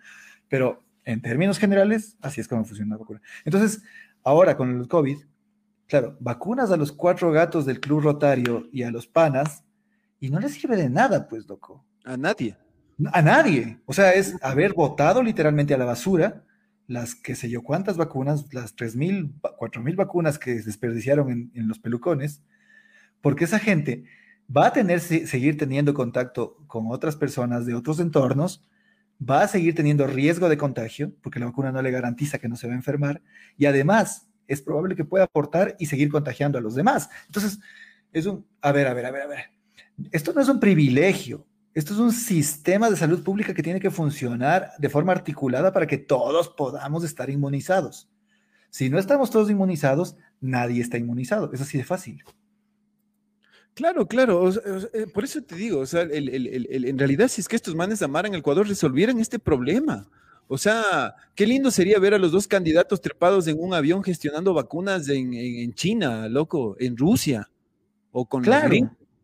[0.47, 3.21] pero en términos generales, así es como funciona la vacuna.
[3.45, 3.83] Entonces,
[4.23, 5.17] ahora con el COVID,
[5.87, 9.63] claro, vacunas a los cuatro gatos del Club Rotario y a los panas
[10.19, 11.85] y no les sirve de nada, pues, loco.
[12.03, 12.57] A nadie.
[13.13, 13.79] A nadie.
[13.85, 16.43] O sea, es haber votado literalmente a la basura
[16.87, 21.77] las que sé yo cuántas vacunas, las 3.000, 4.000 vacunas que desperdiciaron en, en, los
[21.77, 22.41] pelucones,
[23.21, 24.05] porque esa gente
[24.55, 28.65] va a tener, seguir teniendo contacto con otras personas de otros entornos
[29.21, 32.55] va a seguir teniendo riesgo de contagio, porque la vacuna no le garantiza que no
[32.55, 33.21] se va a enfermar,
[33.57, 37.09] y además es probable que pueda aportar y seguir contagiando a los demás.
[37.27, 37.59] Entonces,
[38.11, 39.39] es un, a ver, a ver, a ver, a ver,
[40.11, 43.91] esto no es un privilegio, Esto es un sistema de salud pública que tiene que
[43.91, 48.09] funcionar de forma articulada para que todos podamos estar inmunizados.
[48.71, 51.51] Si no estamos todos inmunizados, nadie está inmunizado.
[51.53, 52.23] Es así de fácil.
[53.79, 54.49] Claro, claro.
[54.93, 58.05] Eh, por eso te digo, o sea, en realidad, si es que estos manes de
[58.05, 60.05] Amara en Ecuador resolvieran este problema.
[60.49, 64.53] O sea, qué lindo sería ver a los dos candidatos trepados en un avión gestionando
[64.53, 67.49] vacunas en, China, loco, en Rusia,
[68.11, 68.75] o con claro.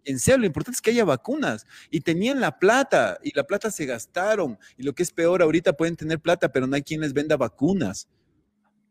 [0.06, 1.68] En serio, lo importante es que haya vacunas.
[1.92, 4.58] Y tenían la plata, y la plata se gastaron.
[4.78, 7.36] Y lo que es peor, ahorita pueden tener plata, pero no hay quien les venda
[7.36, 8.08] vacunas.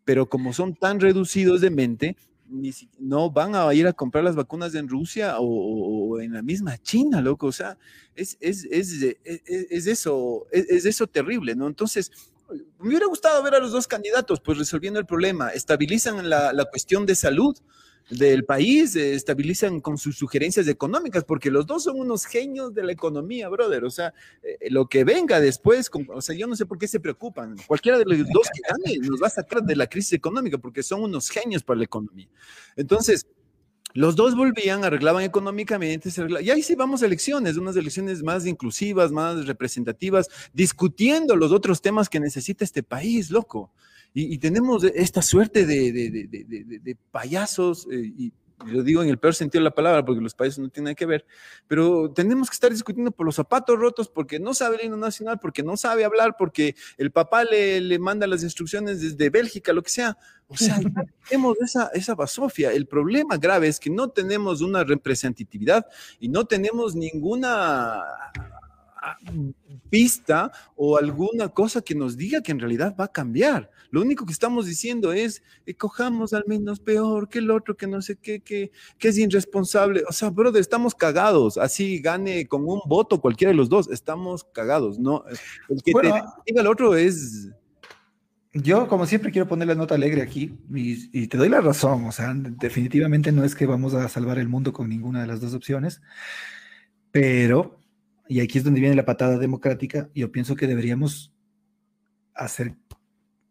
[0.05, 2.17] Pero como son tan reducidos de mente,
[2.99, 7.21] no van a ir a comprar las vacunas en Rusia o, en la misma China,
[7.21, 7.47] loco.
[7.47, 7.79] O sea,
[8.15, 11.67] es, es, es, es eso, es, eso terrible, ¿no?
[11.67, 12.11] Entonces,
[12.79, 16.65] me hubiera gustado ver a los dos candidatos, pues resolviendo el problema, estabilizan la, la
[16.67, 17.57] cuestión de salud
[18.11, 22.93] del país, estabilizan con sus sugerencias económicas, porque los dos son unos genios de la
[22.93, 23.85] economía, brother.
[23.85, 24.13] O sea,
[24.43, 27.57] eh, lo que venga después, o sea, yo no sé por qué se preocupan.
[27.67, 30.83] Cualquiera de los dos que gane nos va a sacar de la crisis económica, porque
[30.83, 32.29] son unos genios para la economía.
[32.77, 33.27] Entonces,
[33.95, 36.11] los dos volvían, arreglaban económicamente,
[36.43, 41.81] y ahí sí vamos a elecciones, unas elecciones más inclusivas, más representativas, discutiendo los otros
[41.81, 43.73] temas que necesita este país, loco.
[44.17, 48.33] Y, tenemos esta suerte de, payasos, eh, y
[48.65, 50.95] lo digo en el peor sentido de la palabra, porque los payasos no tienen nada
[50.95, 51.27] que ver,
[51.67, 55.41] pero tenemos que estar discutiendo por los zapatos rotos, porque no sabe el himno nacional,
[55.41, 59.83] porque no sabe hablar, porque el papá le, le manda las instrucciones desde Bélgica, lo
[59.83, 60.17] que sea.
[60.47, 60.79] O sea,
[61.29, 62.73] tenemos esa, esa basofia.
[62.73, 65.87] El problema grave es que no tenemos una representatividad
[66.21, 68.01] y no tenemos ninguna
[69.91, 73.71] pista o alguna cosa que nos diga que en realidad va a cambiar.
[73.95, 77.87] Lo único que estamos diciendo es, que cojamos al menos peor que el otro, que
[77.87, 80.03] no sé qué, que, que es irresponsable.
[80.09, 81.59] O sea, brother, estamos cagados.
[81.59, 84.99] Así gane con un voto cualquiera de los dos, estamos cagados.
[84.99, 85.23] No,
[85.69, 87.51] el que te diga el otro es...
[88.53, 92.05] Yo, como siempre, quiero poner la nota alegre aquí y, y, te doy la razón.
[92.07, 95.41] O sea, definitivamente no es que vamos a salvar el mundo con ninguna de las
[95.41, 96.03] dos opciones,
[97.13, 97.79] pero
[98.27, 101.33] y aquí es donde viene la patada democrática, yo pienso que deberíamos
[102.35, 102.75] hacer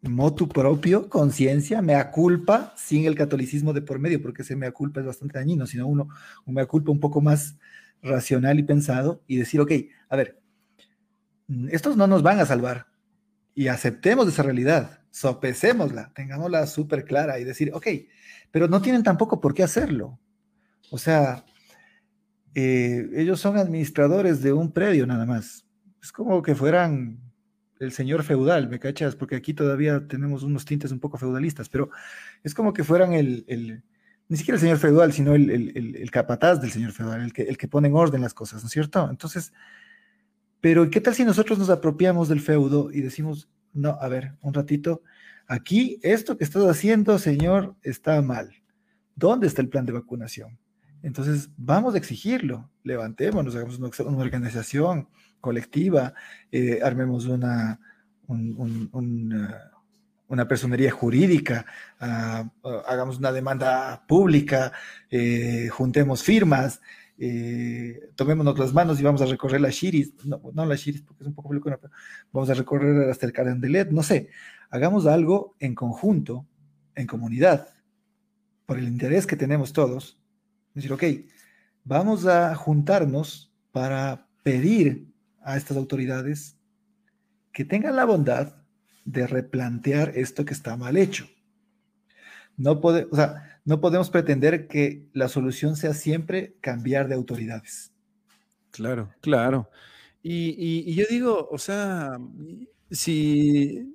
[0.08, 5.00] motu propio, conciencia, mea culpa, sin el catolicismo de por medio, porque ese mea culpa
[5.00, 6.08] es bastante dañino, sino uno,
[6.44, 7.56] un mea culpa un poco más
[8.02, 9.72] racional y pensado y decir, ok,
[10.08, 10.40] a ver,
[11.70, 12.86] estos no nos van a salvar
[13.54, 17.86] y aceptemos esa realidad, sopecémosla, tengámosla súper clara y decir, ok,
[18.50, 20.18] pero no tienen tampoco por qué hacerlo.
[20.90, 21.44] O sea,
[22.54, 25.66] eh, ellos son administradores de un predio nada más.
[26.02, 27.23] Es como que fueran
[27.84, 29.16] el señor feudal, ¿me cachas?
[29.16, 31.90] Porque aquí todavía tenemos unos tintes un poco feudalistas, pero
[32.42, 33.82] es como que fueran el,
[34.28, 37.68] ni siquiera el señor feudal, sino el, capataz del señor feudal, el que, el que
[37.68, 39.08] pone en orden las cosas, ¿no es cierto?
[39.10, 39.52] Entonces,
[40.60, 44.54] pero ¿qué tal si nosotros nos apropiamos del feudo y decimos, no, a ver, un
[44.54, 45.02] ratito,
[45.46, 48.50] aquí esto que estás haciendo, señor, está mal.
[49.14, 50.58] ¿Dónde está el plan de vacunación?
[51.04, 55.06] Entonces, vamos a exigirlo, levantémonos, hagamos una, organización
[55.38, 56.14] colectiva,
[56.50, 57.78] eh, armemos una,
[58.26, 61.66] una, personería jurídica,
[62.00, 64.72] ah, ah, hagamos una demanda pública,
[65.10, 66.80] eh, juntemos firmas,
[67.18, 71.24] eh, tomémonos las manos y vamos a recorrer la Shiris, no, no la Shiris porque
[71.24, 71.78] es un poco pero
[72.32, 74.30] vamos a recorrer hasta el Carandelet, no sé,
[74.70, 76.46] hagamos algo en conjunto,
[76.94, 77.68] en comunidad,
[78.64, 80.18] por el interés que tenemos todos,
[80.74, 81.04] decir, ok,
[81.84, 85.06] vamos a juntarnos para pedir
[85.42, 86.56] a estas autoridades
[87.52, 88.56] que tengan la bondad
[89.04, 91.26] de replantear esto que está mal hecho.
[92.56, 92.80] No,
[93.64, 97.92] no podemos pretender que la solución sea siempre cambiar de autoridades.
[98.70, 99.68] Claro, claro.
[100.22, 102.18] Y, y yo digo, o sea,
[102.90, 103.94] si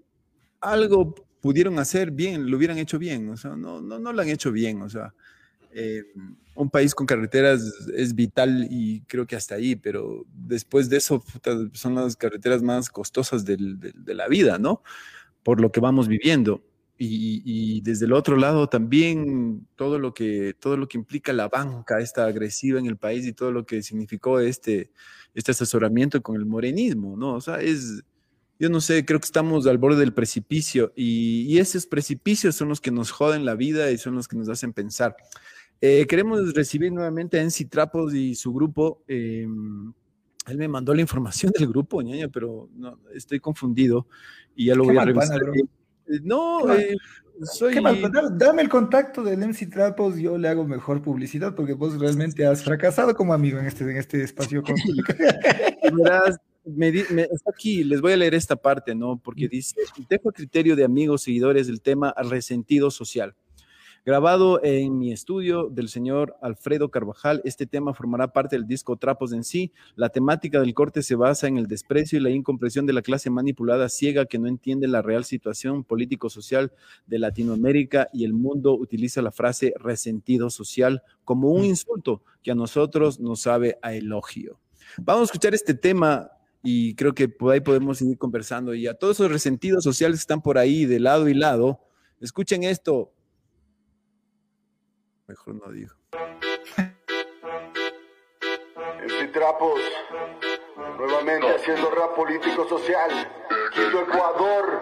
[0.61, 4.29] algo pudieron hacer bien, lo hubieran hecho bien, o sea, no, no, no lo han
[4.29, 5.13] hecho bien, o sea,
[5.71, 6.03] eh,
[6.55, 7.61] un país con carreteras
[7.95, 11.23] es vital y creo que hasta ahí, pero después de eso
[11.73, 13.55] son las carreteras más costosas de
[14.13, 14.83] la vida, ¿no?
[15.43, 16.61] Por lo que vamos viviendo.
[17.01, 22.01] Y, desde el otro lado también todo lo que todo lo que implica la banca
[22.01, 24.91] esta agresiva en el país y todo lo que significó este
[25.33, 27.35] este asesoramiento con el morenismo, ¿no?
[27.35, 28.03] O sea, es
[28.59, 32.67] yo no sé, creo que estamos al borde del precipicio y, y esos precipicios son
[32.67, 35.15] los que nos joden la vida y son los que nos hacen pensar.
[35.81, 39.01] Eh, queremos recibir nuevamente a Enci Trapos y su grupo.
[39.07, 39.91] Em,
[40.47, 44.07] él me mandó la información del grupo, ñaña, pero no, estoy confundido
[44.55, 45.39] y ya lo voy a revisar.
[46.23, 46.95] No, ¿Qué eh,
[47.43, 47.73] soy...
[47.75, 48.01] ¿Qué mal?
[48.11, 52.45] Da- Dame el contacto del MC Trapos, yo le hago mejor publicidad porque vos realmente
[52.47, 54.63] has fracasado como amigo en este, en este espacio.
[54.63, 55.13] público.
[55.93, 59.17] Verás, me di- me- está aquí, les voy a leer esta parte, ¿no?
[59.17, 59.75] Porque dice,
[60.09, 63.35] dejo a criterio de amigos, seguidores del tema resentido social.
[64.09, 69.33] Grabado en mi estudio del señor Alfredo Carvajal, este tema formará parte del disco Trapos
[69.33, 69.71] en sí.
[69.95, 73.29] La temática del corte se basa en el desprecio y la incomprensión de la clase
[73.29, 76.71] manipulada ciega que no entiende la real situación político-social
[77.05, 82.55] de Latinoamérica y el mundo utiliza la frase resentido social como un insulto que a
[82.55, 84.59] nosotros nos sabe a elogio.
[84.97, 86.31] Vamos a escuchar este tema
[86.63, 88.73] y creo que ahí podemos seguir conversando.
[88.73, 91.81] Y a todos esos resentidos sociales que están por ahí de lado y lado,
[92.19, 93.13] escuchen esto.
[95.29, 95.93] Mejor no digo.
[99.03, 99.79] MC Trapos,
[100.97, 103.11] nuevamente haciendo rap político social.
[103.71, 104.81] Quito Ecuador,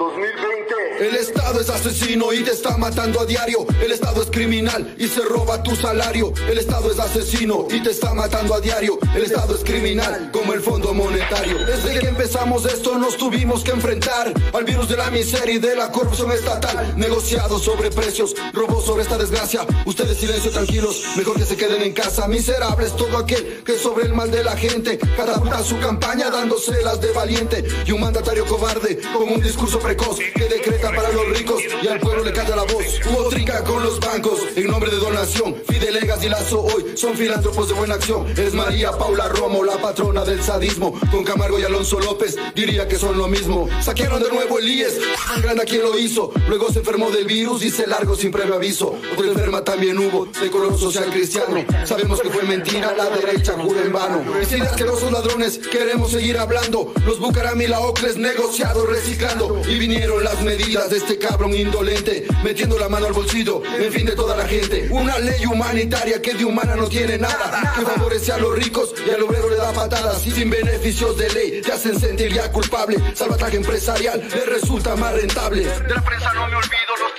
[0.00, 1.06] 2020.
[1.06, 3.66] El Estado es asesino y te está matando a diario.
[3.82, 6.32] El Estado es criminal y se roba tu salario.
[6.48, 8.98] El Estado es asesino y te está matando a diario.
[9.14, 11.58] El Estado es criminal como el Fondo Monetario.
[11.66, 15.76] Desde que empezamos esto nos tuvimos que enfrentar al virus de la miseria y de
[15.76, 16.94] la corrupción estatal.
[16.96, 19.66] Negociados sobre precios, robos sobre esta desgracia.
[19.84, 22.26] Ustedes silencio tranquilos, mejor que se queden en casa.
[22.26, 27.12] Miserables todo aquel que sobre el mal de la gente catapulta su campaña dándoselas de
[27.12, 27.64] valiente.
[27.84, 32.22] Y un mandatario cobarde con un discurso que decreta para los ricos y al pueblo
[32.22, 33.00] le calla la voz.
[33.06, 35.56] Hubo trinca con los bancos en nombre de donación.
[35.68, 38.24] Fidelegas y Lazo hoy son filántropos de buena acción.
[38.38, 40.94] Es María Paula Romo, la patrona del sadismo.
[41.10, 43.68] Con Camargo y Alonso López diría que son lo mismo.
[43.82, 45.00] Saquearon de nuevo el IES,
[45.42, 46.30] grande quien lo hizo.
[46.48, 48.94] Luego se enfermó del virus y se largó sin previo aviso.
[49.12, 51.64] Otra enferma también hubo, de color social cristiano.
[51.84, 54.22] Sabemos que fue mentira, la derecha jura en vano.
[54.48, 56.92] Sin asquerosos ladrones, queremos seguir hablando.
[57.04, 59.60] Los Bucaram y la Ocles negociados, reciclando.
[59.68, 64.04] Y vinieron las medidas de este cabrón indolente, metiendo la mano al bolsillo, en fin
[64.04, 64.86] de toda la gente.
[64.90, 69.08] Una ley humanitaria que de humana no tiene nada, que favorece a los ricos y
[69.08, 70.26] al obrero le da patadas.
[70.26, 72.98] Y sin beneficios de ley, te hacen sentir ya culpable.
[73.14, 75.64] Salvataje empresarial le resulta más rentable.
[75.64, 77.12] De la prensa no me olvido, los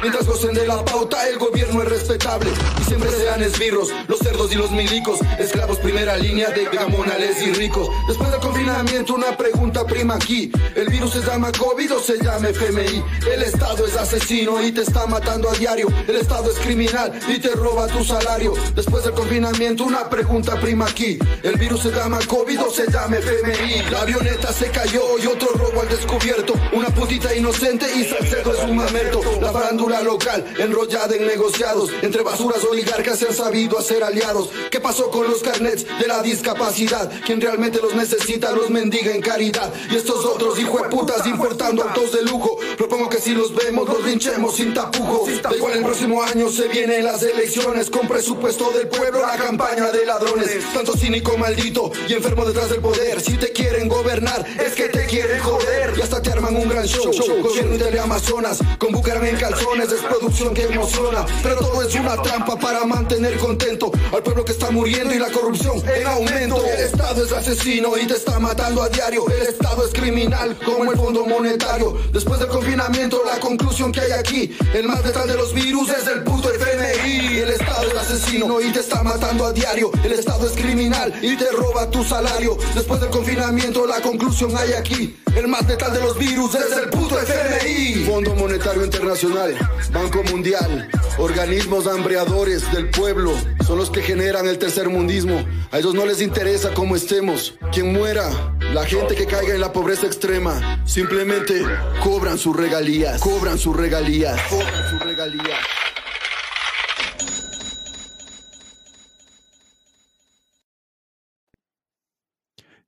[0.00, 2.50] Mientras gocen de la pauta, el gobierno es respetable.
[2.80, 5.18] Y siempre sean esbirros, los cerdos y los milicos.
[5.38, 7.88] Esclavos primera línea de gamonales y ricos.
[8.06, 10.52] Después del confinamiento, una pregunta prima aquí.
[10.76, 13.02] ¿El virus se llama COVID o se llama FMI?
[13.32, 15.88] El Estado es asesino y te está matando a diario.
[16.06, 18.54] El Estado es criminal y te roba tu salario.
[18.76, 21.18] Después del confinamiento, una pregunta prima aquí.
[21.42, 23.90] ¿El virus se llama COVID o se llama FMI?
[23.90, 26.54] La avioneta se cayó y otro robo al descubierto.
[26.72, 28.76] Una putita inocente y Salcedo es un
[29.08, 29.40] mamerto.
[29.40, 31.90] La farándula local enrollada en negociados.
[32.02, 34.50] Entre basuras oligarcas se han sabido hacer aliados.
[34.70, 37.10] ¿Qué pasó con los carnets de la discapacidad?
[37.24, 39.72] Quien realmente los necesita los mendiga en caridad.
[39.90, 42.58] Y estos otros hijueputas importando autos de lujo.
[42.76, 45.42] Propongo que si los vemos los linchemos sin tapujos.
[45.42, 47.90] Da igual el próximo año se vienen las elecciones.
[47.90, 50.64] Con presupuesto del pueblo la campaña de ladrones.
[50.74, 53.20] Tanto cínico maldito y enfermo detrás del poder.
[53.20, 55.94] Si te quieren gobernar es que te quieren joder.
[55.96, 57.10] Y hasta te arman un gran show.
[57.42, 58.58] Gobierno y teleamazonas.
[58.78, 61.24] Con Bucaram en calzones es producción que emociona.
[61.40, 65.30] Pero todo es una trampa para mantener contento al pueblo que está muriendo y la
[65.30, 66.60] corrupción en aumento.
[66.66, 69.24] El Estado es asesino y te está matando a diario.
[69.28, 71.96] El Estado es criminal como el Fondo Monetario.
[72.12, 76.04] Después del confinamiento, la conclusión que hay aquí: el más detrás de los virus es
[76.08, 77.38] el puto FMI.
[77.38, 79.92] El Estado es asesino y te está matando a diario.
[80.02, 82.58] El Estado es criminal y te roba tu salario.
[82.74, 86.90] Después del confinamiento, la conclusión hay aquí: el más letal de los virus es el
[86.90, 88.06] puto FMI.
[88.08, 89.56] Fondo Monetario Internacional,
[89.92, 93.32] Banco Mundial, organismos hambreadores del pueblo
[93.66, 95.44] son los que generan el tercer mundismo.
[95.70, 97.58] A ellos no les interesa cómo estemos.
[97.72, 98.30] Quien muera,
[98.72, 101.62] la gente que caiga en la pobreza extrema, simplemente
[102.02, 105.58] cobran sus regalías, cobran sus regalías, cobran sus regalías.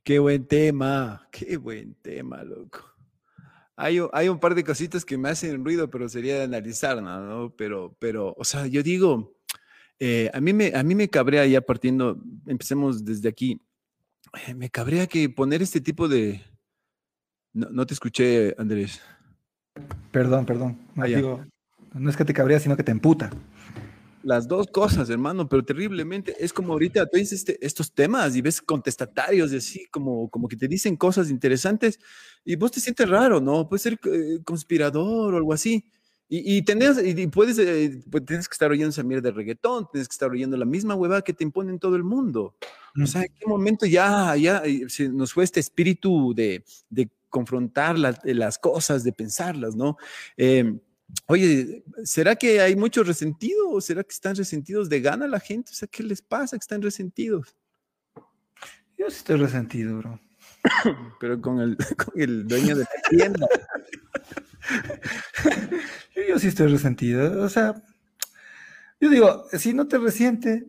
[0.03, 2.91] Qué buen tema, qué buen tema, loco.
[3.83, 7.03] Hay, un- hay un par de cositas que me hacen ruido, pero sería de analizar,
[7.03, 7.55] ¿no?
[7.57, 9.35] Pero, pero, o sea, yo digo,
[9.99, 13.61] eh, a, mí me, a mí me cabrea ya partiendo, empecemos desde aquí,
[14.47, 16.43] eh, me cabrea que poner este tipo de...
[17.53, 19.01] No, no te escuché, Andrés.
[20.13, 20.79] Perdón, perdón.
[20.95, 21.45] No, Ah, digo,
[21.95, 23.31] no es que te cabrea, sino que te emputa.
[24.23, 26.37] Las dos cosas, hermano, pero terriblemente.
[26.39, 30.47] Es como ahorita tú dices este- estos temas y ves contestatarios y así, como, como
[30.47, 31.99] que te dicen cosas interesantes
[32.45, 33.67] y vos te sientes raro, ¿no?
[33.69, 35.85] Puedes ser eh, conspirador o algo así.
[36.29, 39.89] Y, y, tenés- y- puedes, eh, pues, tienes que estar oyendo esa mierda de reggaetón,
[39.91, 42.55] tienes que estar oyendo la misma huevada que te imponen todo el mundo.
[43.03, 47.09] O sea, ¿en qué momento ya, ya eh, se nos fue este espíritu de, de
[47.31, 49.97] confrontar las cosas, de pensarlas, ¿no?
[50.37, 50.79] Eh,
[51.27, 55.71] oye, ¿será que hay mucho resentido o será que están resentidos de gana la gente?
[55.71, 57.57] O sea, ¿qué les pasa que están resentidos?
[58.99, 60.21] Yo sí estoy resentido, bro.
[61.21, 63.47] Pero con el, con el dueño de la tienda.
[66.29, 67.43] yo, sí estoy resentido.
[67.43, 67.83] O sea,
[69.01, 70.67] yo digo, si no te resiente,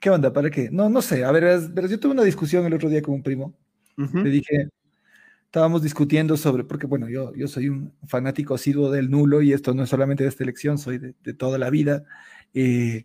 [0.00, 0.32] ¿qué onda?
[0.32, 0.70] ¿Para qué?
[0.70, 1.24] No, no sé.
[1.24, 3.54] A ver, yo tuve una discusión el otro día con un primo.
[3.96, 4.68] Le dije,
[5.52, 9.74] estábamos discutiendo sobre, porque bueno, yo, yo soy un fanático asiduo del nulo y esto
[9.74, 12.04] no es solamente de esta elección, soy de, toda la vida.
[12.54, 13.04] Eh,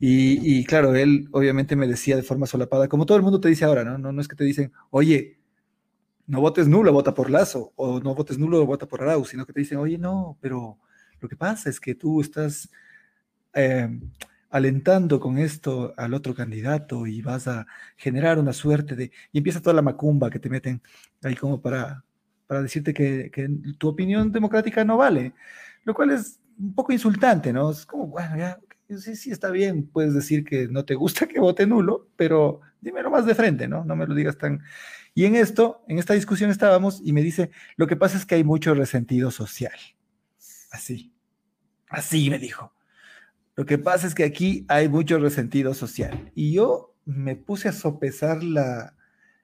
[0.00, 3.66] y, claro, él obviamente me decía de forma solapada, como todo el mundo te dice
[3.66, 3.98] ahora, ¿no?
[3.98, 5.38] No, no es que te dicen, oye,
[6.26, 9.52] no votes nulo, vota por Lazo, o no votes nulo, vota por Arau, sino que
[9.52, 10.80] te dicen, oye, no, pero
[11.20, 12.68] lo que pasa es que tú estás
[13.54, 13.88] eh,
[14.56, 19.60] alentando con esto al otro candidato y vas a generar una suerte de, y empieza
[19.60, 20.82] toda la macumba que te meten
[21.22, 22.04] ahí como para,
[22.46, 23.48] para decirte que, que
[23.78, 25.34] tu opinión democrática no vale,
[25.84, 27.70] lo cual es un poco insultante, ¿no?
[27.70, 31.38] Es como, bueno, ya, sí, sí, está bien, puedes decir que no te gusta que
[31.38, 33.84] vote nulo, pero dímelo más de frente, ¿no?
[33.84, 34.62] No me lo digas tan...
[35.14, 38.36] Y en esto, en esta discusión estábamos y me dice, lo que pasa es que
[38.36, 39.78] hay mucho resentido social.
[40.70, 41.12] Así,
[41.88, 42.75] así me dijo.
[43.56, 46.30] Lo que pasa es que aquí hay mucho resentido social.
[46.34, 48.94] Y yo me puse a sopesar la,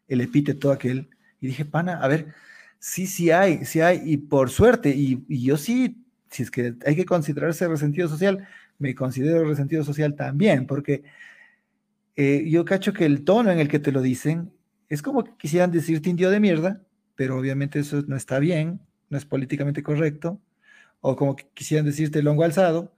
[0.07, 1.09] el epíteto aquel
[1.41, 2.35] y dije, pana, a ver,
[2.79, 6.95] sí, sí hay, sí hay, y por suerte, y, yo sí, si es que hay
[6.95, 8.47] que considerarse resentido social,
[8.79, 11.05] me considero resentido social también, porque
[12.17, 14.53] eh, yo cacho que el tono en el que te lo dicen
[14.89, 16.83] es como que quisieran decirte indio de mierda,
[17.15, 20.41] pero obviamente eso no está bien, no es políticamente correcto,
[21.01, 22.93] o como que quisieran decirte longo alzado,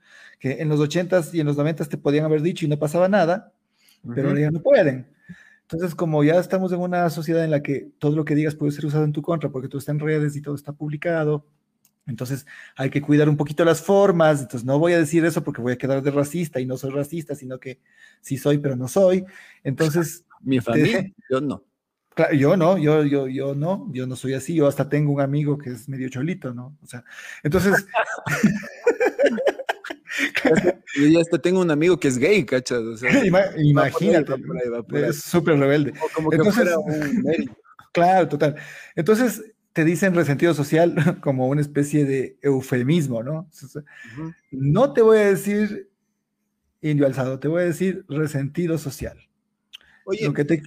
[0.45, 3.09] que en los 80s y en los 90s te podían haber dicho y no pasaba
[3.09, 3.55] nada,
[4.15, 5.07] pero ahora ya no pueden.
[5.63, 8.71] Entonces, como ya estamos en una sociedad en la que todo lo que digas puede
[8.73, 11.47] ser usado en tu contra, porque tú estás en redes y todo está publicado,
[12.07, 12.45] entonces
[12.77, 14.43] hay que cuidar un poquito las formas.
[14.43, 16.91] Entonces no voy a decir eso porque voy a quedar de racista y no soy
[16.91, 17.81] racista, sino que
[18.21, 19.25] sí soy, pero no soy.
[19.63, 20.27] Entonces.
[20.43, 21.65] Mi familia, yo no.
[22.37, 24.55] yo no, yo, yo, yo no, yo no soy así.
[24.55, 26.77] Yo hasta tengo un amigo que es medio cholito, ¿no?
[26.83, 27.03] O sea,
[27.43, 27.87] entonces.
[30.97, 32.83] yo ya hasta tengo un amigo que es gay, ¿cachas?
[33.59, 34.35] imagínate,
[35.09, 35.93] es súper rebelde.
[36.15, 37.25] como que fuera un
[37.93, 38.57] Claro, total.
[38.97, 43.49] Entonces, te dicen resentido social como una especie de eufemismo, ¿no?
[44.51, 45.91] No te voy a decir
[46.81, 49.19] indio alzado, te voy a decir resentido social.
[50.05, 50.63] Oye, que te...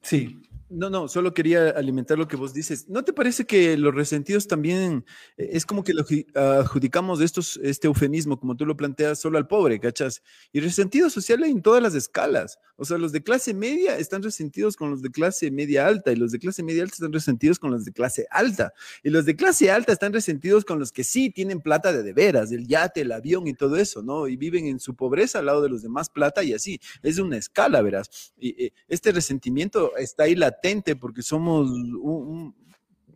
[0.00, 0.41] sí.
[0.74, 2.88] No, no, solo quería alimentar lo que vos dices.
[2.88, 5.04] ¿No te parece que los resentidos también
[5.36, 6.04] eh, es como que lo
[6.34, 10.22] adjudicamos estos, este eufemismo, como tú lo planteas, solo al pobre, ¿cachas?
[10.50, 12.58] Y resentido social hay en todas las escalas.
[12.76, 16.16] O sea, los de clase media están resentidos con los de clase media alta y
[16.16, 18.72] los de clase media alta están resentidos con los de clase alta.
[19.02, 22.12] Y los de clase alta están resentidos con los que sí tienen plata de de
[22.12, 24.26] veras, el yate, el avión y todo eso, ¿no?
[24.26, 26.80] Y viven en su pobreza al lado de los demás plata y así.
[27.02, 28.32] Es una escala, verás.
[28.38, 30.61] Y, eh, este resentimiento está ahí latente
[30.98, 31.70] porque somos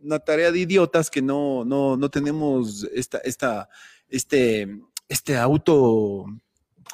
[0.03, 3.69] una tarea de idiotas que no, no, no tenemos esta, esta,
[4.09, 6.25] este, este auto,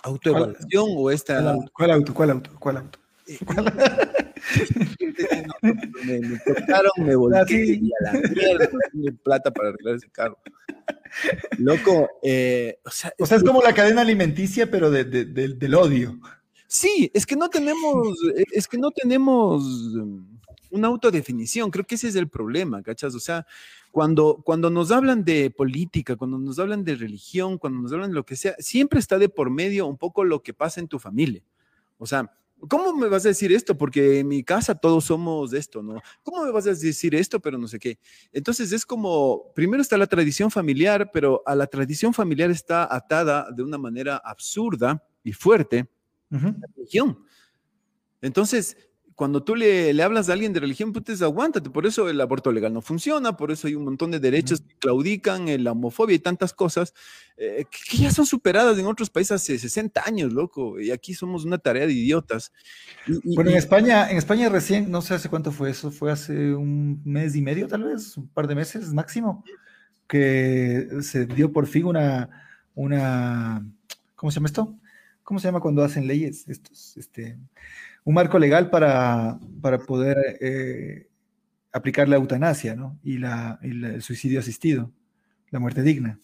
[0.04, 1.56] autoevaluación o esta...
[1.74, 2.14] ¿Cuál auto?
[2.14, 2.52] ¿Cuál auto?
[2.60, 3.00] ¿Cuál auto?
[3.28, 3.40] Eh,
[6.06, 10.38] me, me, tocaron, me volteé y a la mierda, no plata para arreglar ese carro.
[11.58, 15.76] Loco, eh, o, sea, o sea, es como la cadena alimenticia, pero de, de, del
[15.76, 16.20] odio.
[16.68, 18.18] Sí, es que no tenemos,
[18.52, 19.64] es que no tenemos
[20.74, 21.70] una autodefinición.
[21.70, 23.14] Creo que ese es el problema, ¿cachas?
[23.14, 23.46] O sea,
[23.92, 28.16] cuando, cuando nos hablan de política, cuando nos hablan de religión, cuando nos hablan de
[28.16, 30.98] lo que sea, siempre está de por medio un poco lo que pasa en tu
[30.98, 31.44] familia.
[32.00, 32.32] O sea,
[32.68, 33.78] ¿cómo me vas a decir esto?
[33.78, 36.02] Porque en mi casa todos somos de esto, ¿no?
[36.24, 38.00] ¿Cómo me vas a decir esto, pero no sé qué?
[38.32, 43.52] Entonces es como, primero está la tradición familiar, pero a la tradición familiar está atada
[43.52, 45.88] de una manera absurda y fuerte
[46.32, 47.20] la religión.
[48.22, 48.76] Entonces,
[49.16, 51.70] cuando tú le, le, hablas a alguien de religión, pues aguántate.
[51.70, 54.76] Por eso el aborto legal no funciona, por eso hay un montón de derechos que
[54.80, 56.94] claudican, la homofobia y tantas cosas
[57.38, 60.80] eh, que, ya son superadas en otros países hace 60 años, loco.
[60.80, 62.52] Y aquí somos una tarea de idiotas.
[63.24, 67.02] bueno, en España, en España recién, no sé hace cuánto fue eso, fue hace un
[67.04, 69.44] mes y medio, tal vez, un par de meses máximo,
[70.08, 72.30] que se dio por fin una,
[72.76, 73.66] una,
[74.16, 74.76] ¿cómo se llama esto?
[75.24, 76.48] ¿Cómo se llama cuando hacen leyes?
[76.48, 77.38] Estos, este,
[78.04, 81.08] un marco legal para, para poder eh,
[81.72, 83.00] aplicar la eutanasia ¿no?
[83.04, 84.92] y, la, el suicidio asistido,
[85.50, 86.20] la muerte digna.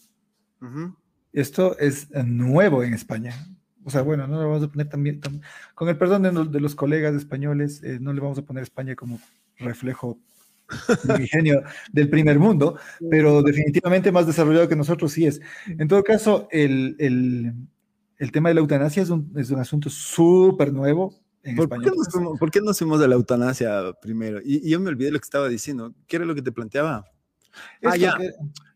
[1.32, 3.34] Esto es nuevo en España.
[3.84, 5.20] O sea, bueno, no le vamos a poner también,
[5.74, 9.18] con el perdón de, los colegas españoles, eh, no le vamos a poner España como
[9.56, 10.18] reflejo
[11.30, 11.62] genio
[11.92, 12.78] del primer mundo,
[13.10, 15.40] pero definitivamente más desarrollado que nosotros sí es.
[15.66, 17.54] En todo caso, el, el,
[18.18, 21.14] el tema de la eutanasia es un, es un asunto súper nuevo.
[21.42, 21.84] En ¿Por, España.
[21.84, 22.60] qué nos fuimos, por qué
[23.02, 24.40] a la eutanasia primero?
[24.44, 25.94] Y, y yo me olvidé lo que estaba diciendo.
[26.06, 27.06] ¿Qué era lo que te planteaba?
[27.82, 28.16] Ah, ya.
[28.16, 28.30] que-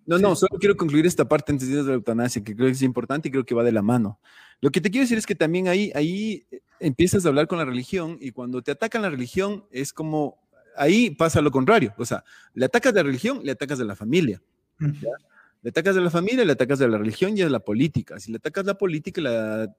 [0.06, 2.82] No, no, solo quiero concluir esta parte antes de la eutanasia, que creo que es
[2.82, 4.18] importante y creo que va de la mano.
[4.60, 7.58] Lo que te quiero decir es que también ahí, ahí eh, empiezas a hablar con
[7.58, 10.38] la religión y cuando te atacan la religión es como,
[10.76, 11.94] ahí pasa lo contrario.
[11.98, 14.42] O sea, le atacas a la religión, le atacas a la familia.
[14.78, 15.10] ¿ya?
[15.64, 18.20] Le atacas a la familia, le atacas a la religión y a la política.
[18.20, 19.30] Si le atacas a la política, le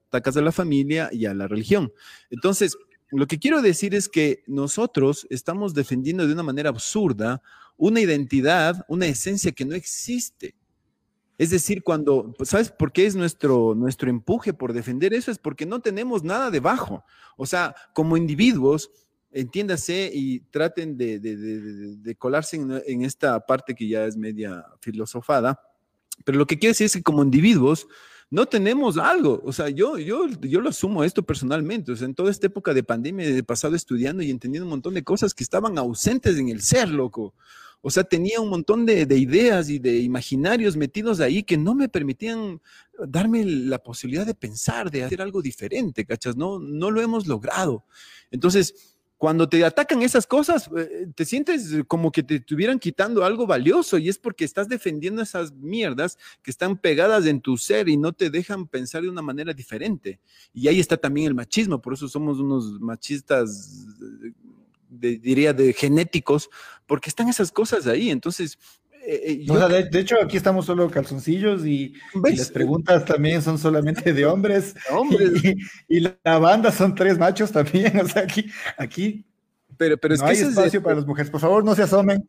[0.10, 1.94] atacas a la familia y a la religión.
[2.32, 2.76] Entonces,
[3.12, 7.42] lo que quiero decir es que nosotros estamos defendiendo de una manera absurda
[7.78, 10.56] una identidad, una esencia que no existe.
[11.38, 15.30] Es decir, cuando, pues, ¿sabes por qué es nuestro, nuestro empuje por defender eso?
[15.30, 17.04] Es porque no tenemos nada debajo.
[17.38, 18.90] O sea, como individuos,
[19.32, 24.16] entiéndase y traten de, de- de- de- de colarse en esta parte que ya es
[24.18, 25.60] media filosofada,
[26.24, 27.88] pero lo que quiero decir es que como individuos
[28.30, 29.42] no tenemos algo.
[29.46, 31.92] O sea, yo, yo, yo lo asumo esto personalmente.
[31.92, 35.04] O en toda esta época de pandemia he pasado estudiando y entendiendo un montón de
[35.04, 37.34] cosas que estaban ausentes en el ser, loco.
[37.82, 41.76] O sea, tenía un montón de, de ideas y de imaginarios metidos ahí que no
[41.76, 42.60] me permitían
[43.08, 46.36] darme la posibilidad de pensar, de hacer algo diferente, ¿cachas?
[46.36, 47.86] No, no lo hemos logrado.
[48.32, 48.95] Entonces,
[49.26, 53.98] cuando te atacan esas cosas, eh, te sientes como que te estuvieran quitando algo valioso
[53.98, 58.14] y es porque estás defendiendo esas mierdas que están pegadas en tu ser y no
[58.14, 60.20] te dejan pensar de una manera diferente.
[60.54, 63.88] Y ahí está también el machismo, por eso somos unos machistas,
[65.02, 66.48] eh, diría, de genéticos,
[66.86, 68.12] porque están esas cosas ahí.
[68.12, 68.60] Entonces,
[69.08, 71.94] eh, eh, yo- O sea, de, de hecho, aquí estamos solo calzoncillos y,
[72.36, 74.76] las preguntas también son solamente de hombres.
[74.92, 75.26] Hombre,
[75.88, 77.94] Y, y la banda son tres machos también.
[78.04, 78.46] O sea, aquí,
[78.78, 79.26] aquí
[79.78, 81.30] pero, pero es no que hay es espacio para las mujeres.
[81.30, 82.26] Por favor, no se asomen.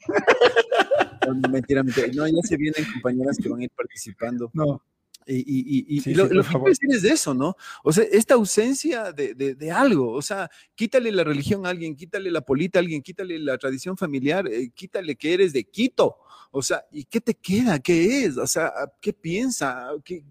[1.26, 2.08] No, mentira, mentira.
[2.14, 4.50] No, ya se vienen compañeras que van a ir participando.
[4.52, 4.82] No.
[5.28, 7.56] Y, y- y- lo, sí, lo que quiero decir es de eso, ¿no?
[7.82, 11.96] O sea, esta ausencia de, de- de algo, o sea, quítale la religión a alguien,
[11.96, 16.16] quítale la política a alguien, quítale la tradición familiar, eh, quítale que eres de Quito,
[16.56, 17.78] o sea, ¿y qué te queda?
[17.78, 18.38] ¿Qué es?
[18.38, 19.88] O sea, ¿qué piensa?
[20.02, 20.24] ¿Qué,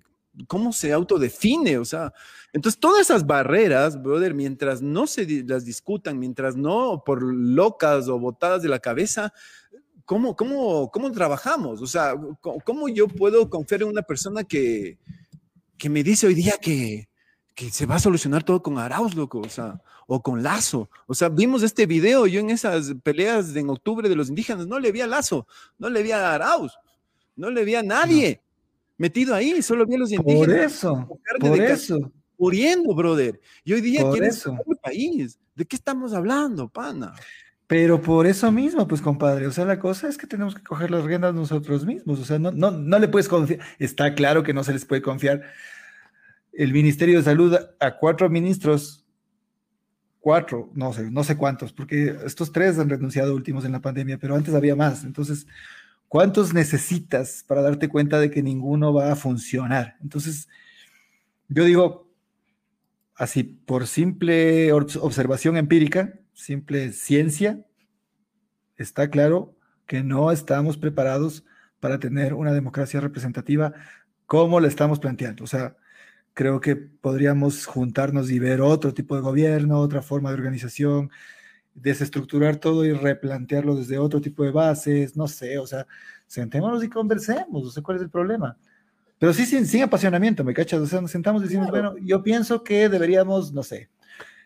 [0.48, 1.78] ¿Cómo se autodefine?
[1.78, 2.12] O sea,
[2.52, 8.18] entonces todas esas barreras, brother, mientras no se las discutan, mientras no por locas o
[8.18, 9.32] botadas de la cabeza,
[10.04, 11.80] ¿cómo, cómo, cómo trabajamos?
[11.84, 14.98] O sea, ¿cómo, cómo yo puedo confiar en una persona que,
[15.78, 17.08] que me dice hoy día que,
[17.54, 19.42] que se va a solucionar todo con Arauz, loco?
[19.42, 20.90] O sea, o con Lazo.
[21.08, 24.68] O sea, vimos este video, yo en esas peleas de en octubre de los indígenas,
[24.68, 25.48] no le vi a Lazo,
[25.78, 26.74] no le vi a Arauz,
[27.36, 28.42] no le vi a nadie
[28.98, 31.08] metido ahí, solo vi a los Por indígenas eso,
[31.40, 32.12] por de ca- eso.
[32.38, 33.40] muriendo, brother.
[33.64, 34.58] Y hoy día Por quieren eso.
[34.68, 35.38] el país.
[35.56, 37.14] ¿De qué estamos hablando, pana?
[37.68, 40.92] Pero por eso mismo, pues compadre, o sea, la cosa es que tenemos que coger
[40.92, 44.54] las riendas nosotros mismos, o sea, no, no, no le puedes confiar, está claro que
[44.54, 45.42] no se les puede confiar
[46.54, 49.05] el Ministerio de Salud a cuatro ministros,
[50.26, 54.18] cuatro, no sé, no sé cuántos, porque estos tres han renunciado últimos en la pandemia,
[54.18, 55.46] pero antes había más, entonces,
[56.08, 59.98] ¿cuántos necesitas para darte cuenta de que ninguno va a funcionar?
[60.02, 60.50] Entonces,
[61.50, 62.10] yo digo,
[63.16, 67.66] así, por simple obs- observación empírica, simple ciencia,
[68.78, 69.56] está claro
[69.86, 71.46] que no estamos preparados
[71.80, 73.74] para tener una democracia representativa
[74.26, 75.44] como la estamos planteando.
[75.44, 75.78] O sea,
[76.36, 81.10] creo que podríamos juntarnos y ver otro tipo de gobierno, otra forma de organización,
[81.74, 85.88] desestructurar todo y replantearlo desde otro tipo de bases, no sé, o sea,
[86.28, 88.58] sentémonos y conversemos, no sé cuál es el problema.
[89.18, 90.82] Pero sí sin, sin apasionamiento, ¿me cachas?
[90.82, 91.92] O sea, nos sentamos y decimos, Claro.
[91.94, 93.90] bueno, yo pienso que deberíamos, no sé,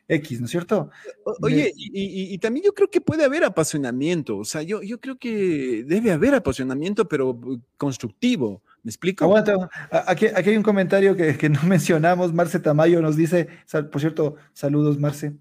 [0.07, 0.91] X, ¿no es cierto?
[1.23, 4.81] O- Oye, y, y- y también yo creo que puede haber apasionamiento, o sea, yo,
[4.83, 7.39] yo creo que debe haber apasionamiento, pero
[7.77, 9.25] constructivo, ¿me explico?
[9.25, 9.69] Aguanta,
[10.07, 13.47] aquí, aquí hay un comentario que, que no mencionamos, Marce Tamayo nos dice,
[13.91, 15.33] por cierto, saludos Marce,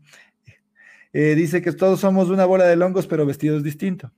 [1.12, 4.12] Eh, dice que todos somos una bola de longos pero vestidos distinto.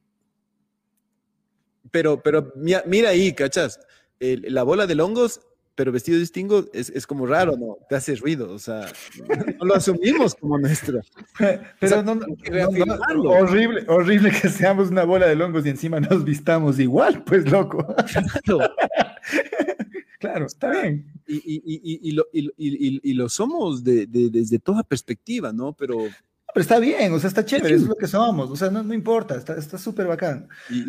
[1.90, 3.80] Pero, pero mira, mira ahí, ¿cachas?
[4.20, 5.40] La bola de hongos,
[5.74, 7.78] pero vestido distingo, es, es como raro, ¿no?
[7.88, 8.86] Te hace ruido, o sea,
[9.58, 11.00] no lo asumimos como nuestro.
[11.38, 15.98] Pero sea, no, no- no- horrible, horrible que seamos una bola de longos y encima
[15.98, 17.86] nos vistamos igual, pues loco.
[18.44, 18.70] Claro.
[20.18, 21.12] claro, está bien.
[21.26, 24.82] Y, y- y- y- lo, y- y- y- y lo somos de- de- desde toda
[24.82, 25.72] perspectiva, ¿no?
[25.74, 25.96] Pero
[26.52, 28.82] Pero está bien, o sea, está chévere, eso es lo que somos, o sea, no,
[28.82, 30.48] no importa, está está súper bacán.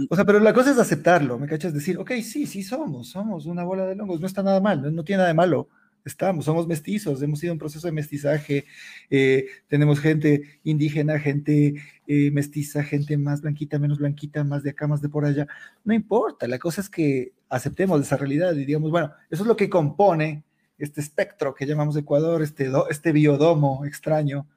[0.09, 1.71] O sea, pero la cosa es aceptarlo, ¿me cachas?
[1.73, 4.89] Decir, ok, sí, sí somos, somos una bola de longos, no está nada mal, no,
[4.89, 5.69] no tiene nada de malo
[6.05, 8.65] estamos, somos mestizos, hemos sido un proceso de mestizaje,
[9.09, 11.75] eh, tenemos gente indígena, gente
[12.07, 15.47] eh, mestiza, gente más blanquita, menos blanquita, más de acá, más de por allá,
[15.83, 19.55] no importa, la cosa es que aceptemos esa realidad y digamos, bueno, eso es lo
[19.55, 20.43] que compone
[20.77, 24.47] este espectro que llamamos Ecuador, este, este biodomo extraño,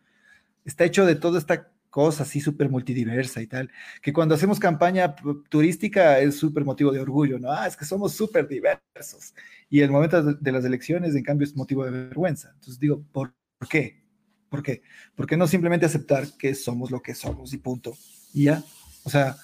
[0.65, 3.71] está hecho de toda esta cosa así súper multidiversa y tal,
[4.03, 5.15] que cuando hacemos campaña
[5.49, 7.53] turística es súper motivo de orgullo, ¿no?
[7.53, 9.33] Ah, es que somos súper diversos.
[9.71, 12.51] Y el momento de las elecciones, en cambio, es motivo de vergüenza.
[12.55, 13.33] Entonces digo, ¿por
[13.71, 14.03] qué?
[14.49, 14.83] ¿Por qué?
[15.15, 17.97] ¿Por qué no simplemente aceptar que somos lo que somos y punto?
[18.33, 18.61] Y ya,
[19.05, 19.37] o sea,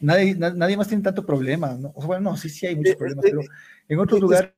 [0.00, 1.92] nadie, nadie más tiene tanto problema, ¿no?
[1.94, 3.42] O sea, bueno, no, sí, sí hay muchos eh, problemas, eh, pero
[3.88, 4.50] en otros lugares...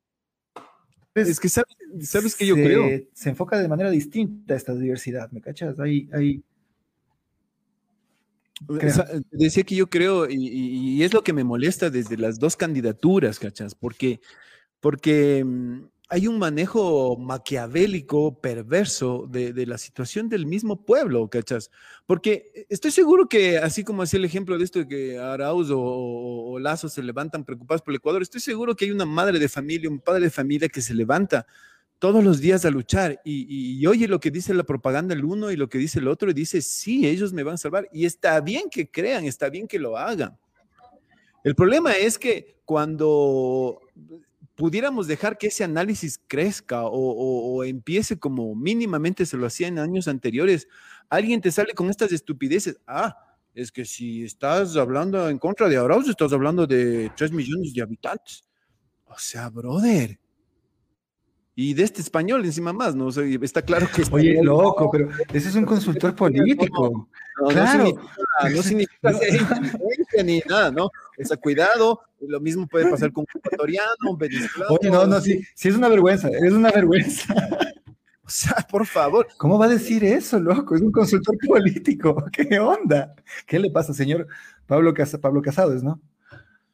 [1.14, 2.88] Es que sabes, sabes que yo creo.
[3.12, 5.78] Se enfoca de manera distinta esta diversidad, ¿me cachas?
[5.78, 6.42] Hay, hay,
[9.30, 13.74] Decía que yo creo, y, es lo que me molesta desde las dos candidaturas, ¿cachas?
[13.74, 14.20] Porque,
[14.80, 21.70] porque mm, hay un manejo maquiavélico, perverso de, la situación del mismo pueblo, ¿cachas?
[22.06, 25.80] Porque estoy seguro que, así como hacía el ejemplo de esto de que Arauz o,
[25.80, 29.48] o, Lazo se levantan preocupados por el Ecuador, estoy seguro que hay una madre de
[29.48, 31.46] familia, un padre de familia que se levanta
[31.98, 35.56] todos los días a luchar y, oye lo que dice la propaganda el uno y
[35.56, 37.88] lo que dice el otro y dice, sí, ellos me van a salvar.
[37.92, 40.38] Y está bien que crean, está bien que lo hagan.
[41.44, 43.80] El problema es que cuando
[44.54, 50.08] pudiéramos dejar que ese análisis crezca o, empiece como mínimamente se lo hacía en años
[50.08, 50.68] anteriores,
[51.08, 52.78] alguien te sale con estas estupideces.
[52.86, 53.16] Ah,
[53.54, 57.82] es que si estás hablando en contra de Arauz, estás hablando de 3 millones de
[57.82, 58.44] habitantes.
[59.06, 60.18] O sea, brother,
[61.60, 63.08] y de este español encima más, ¿no?
[63.08, 64.04] está claro que...
[64.12, 67.08] Oye, loco, pero ese es un consultor político.
[67.42, 67.90] No, claro.
[68.54, 70.84] no significa, no ni nada, ¿no?
[70.84, 74.72] O sea, cuidado, lo mismo puede pasar con un ecuatoriano, un venezolano.
[74.72, 77.34] Oye, no, no, sí, sí es una vergüenza, es una vergüenza.
[78.22, 79.26] O sea, por favor.
[79.38, 80.74] ¿Cómo va a decir eso, loco?
[80.74, 82.22] Es un consultor político.
[82.30, 83.14] ¿Qué onda?
[83.46, 84.26] ¿Qué le pasa, señor
[84.66, 84.92] Pablo,
[85.22, 85.98] Pablo Casado, ¿no?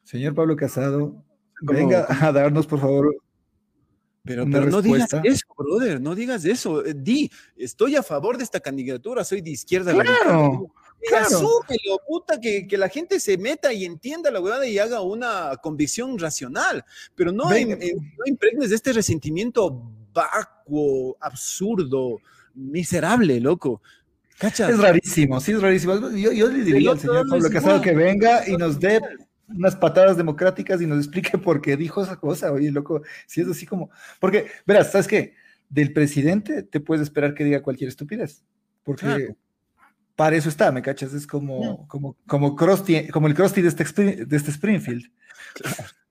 [0.03, 1.23] Señor Pablo Casado,
[1.61, 3.15] venga a darnos, por favor,
[4.25, 6.83] pero, no digas eso, brother, no digas eso.
[6.83, 9.93] Eh, di, estoy a favor de esta candidatura, soy de izquierda.
[9.93, 11.25] Claro, claro.
[11.25, 15.55] Asúmelo, puta, que, que, la gente se meta y entienda la verdad y haga una
[15.61, 16.83] convicción racional.
[17.13, 22.19] Pero no, impregnes de este resentimiento vacuo, absurdo,
[22.55, 23.81] miserable, loco.
[24.39, 24.71] ¿Cachas?
[24.71, 26.09] Es rarísimo, sí, es rarísimo.
[26.09, 28.99] Yo, yo le diría al señor Pablo Casado que venga y nos dé
[29.47, 33.47] unas patadas democráticas y nos explique por qué dijo esa cosa, oye, loco, si es
[33.47, 33.89] así como,
[34.19, 35.33] porque, verás, ¿sabes qué?
[35.69, 38.43] Del presidente te puedes esperar que diga cualquier estupidez,
[38.83, 39.35] porque
[40.15, 41.13] para eso está, ¿me cachas?
[41.13, 45.11] Es como, como, como, como el Krusty de este, de este Springfield.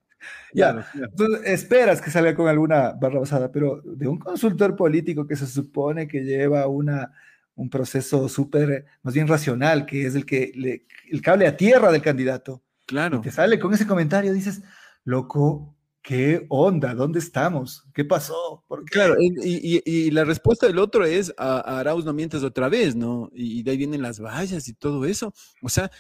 [0.55, 5.35] Ya, entonces esperas que salga con alguna barra basada, pero de un consultor político que
[5.35, 7.13] se supone que lleva una,
[7.57, 11.91] un proceso súper, más bien racional, que es el que le, el cable a tierra
[11.91, 13.21] del candidato, Claro.
[13.21, 14.63] te sale con ese comentario, dices,
[15.05, 15.75] loco,
[16.05, 16.95] ¿qué onda?
[16.95, 17.85] ¿Dónde estamos?
[17.95, 18.63] ¿Qué pasó?
[18.87, 23.31] Claro, y, la respuesta del otro es, a, Arauz no mientes otra vez, ¿no?
[23.33, 25.33] Y, de ahí vienen las vallas y todo eso.
[25.63, 25.91] O sea,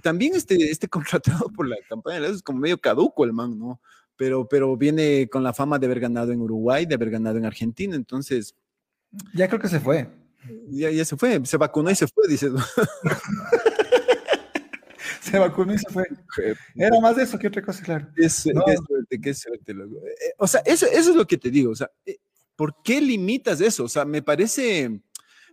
[0.00, 3.80] también este, este contratado por la campaña es como medio caduco el man, ¿no?
[4.16, 7.44] Pero, pero viene con la fama de haber ganado en Uruguay, de haber ganado en
[7.44, 8.54] Argentina, entonces...
[9.34, 10.08] Ya creo que se fue.
[10.68, 12.52] Ya, ya se fue, se vacunó y se fue, dices.
[15.30, 16.04] se vacunó y se fue.
[16.74, 18.08] Era más de eso que otra cosa, claro.
[18.14, 19.96] Qué, suerte, qué suerte, loco.
[19.96, 21.72] Eh, o sea, eso, eso es lo que te digo.
[21.72, 22.18] O sea, eh,
[22.56, 23.84] ¿por qué limitas eso?
[23.84, 25.00] O sea, me parece,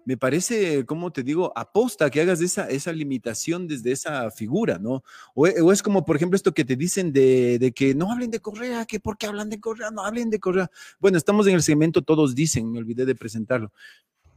[0.06, 5.04] me parece, como te digo, aposta que hagas esa, esa limitación desde esa figura, ¿no?
[5.34, 8.32] O, o, es como, por ejemplo, esto que te dicen de, de, que no hablen
[8.32, 10.70] de Correa, que por qué hablan de Correa, no hablen de Correa.
[11.00, 13.72] Bueno, estamos en el segmento Todos Dicen, me olvidé de presentarlo.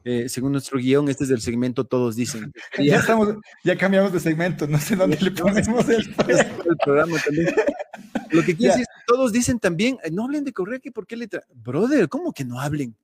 [0.05, 2.53] Eh, según nuestro guion, este es el segmento Todos Dicen.
[2.79, 3.35] Ya, estamos,
[3.65, 6.15] ya cambiamos de segmento, no sé dónde le ponemos el,
[6.85, 7.55] programa también.
[8.31, 11.17] Lo que quiere decir es todos dicen también, no hablen de Correa, que por qué
[11.17, 12.97] le Brother, ¿cómo que no hablen?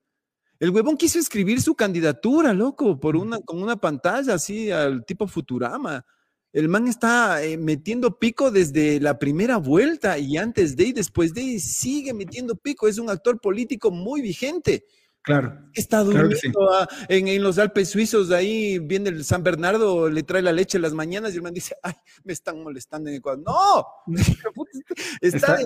[0.60, 5.26] El huevón quiso escribir su candidatura, loco, por una, con una pantalla así al tipo
[5.26, 6.04] Futurama.
[6.52, 11.34] El man está eh, metiendo pico desde la primera vuelta y antes de y después
[11.34, 12.86] de y sigue metiendo pico.
[12.86, 14.84] Es un actor político muy vigente.
[15.24, 15.58] Claro.
[15.72, 20.76] Está durmiendo en, los Alpes suizos, ahí viene el San Bernardo, le trae la leche
[20.76, 21.94] en las mañanas y el man dice, ay,
[22.24, 23.42] me están molestando en Ecuador.
[23.42, 23.86] ¡No!
[25.22, 25.56] está,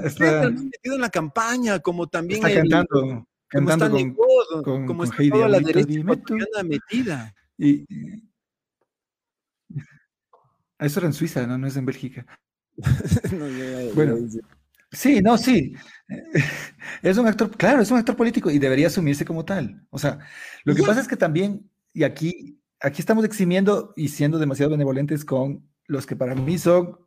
[0.52, 2.46] metido en la campaña, como también.
[2.46, 3.98] Está cantando, cantando
[4.62, 6.04] con, como está toda la derecha
[6.62, 7.34] metida.
[7.58, 7.84] Y,
[10.78, 12.24] Eso era en Suiza, no, no es en Bélgica.
[13.96, 14.18] bueno.
[14.90, 15.74] Sí, no, sí.
[17.02, 19.86] Es un actor, claro, es un actor político y debería asumirse como tal.
[19.90, 20.18] O sea,
[20.64, 25.24] lo que pasa es que también, y aquí, aquí estamos eximiendo y siendo demasiado benevolentes
[25.24, 26.98] con los que para mí son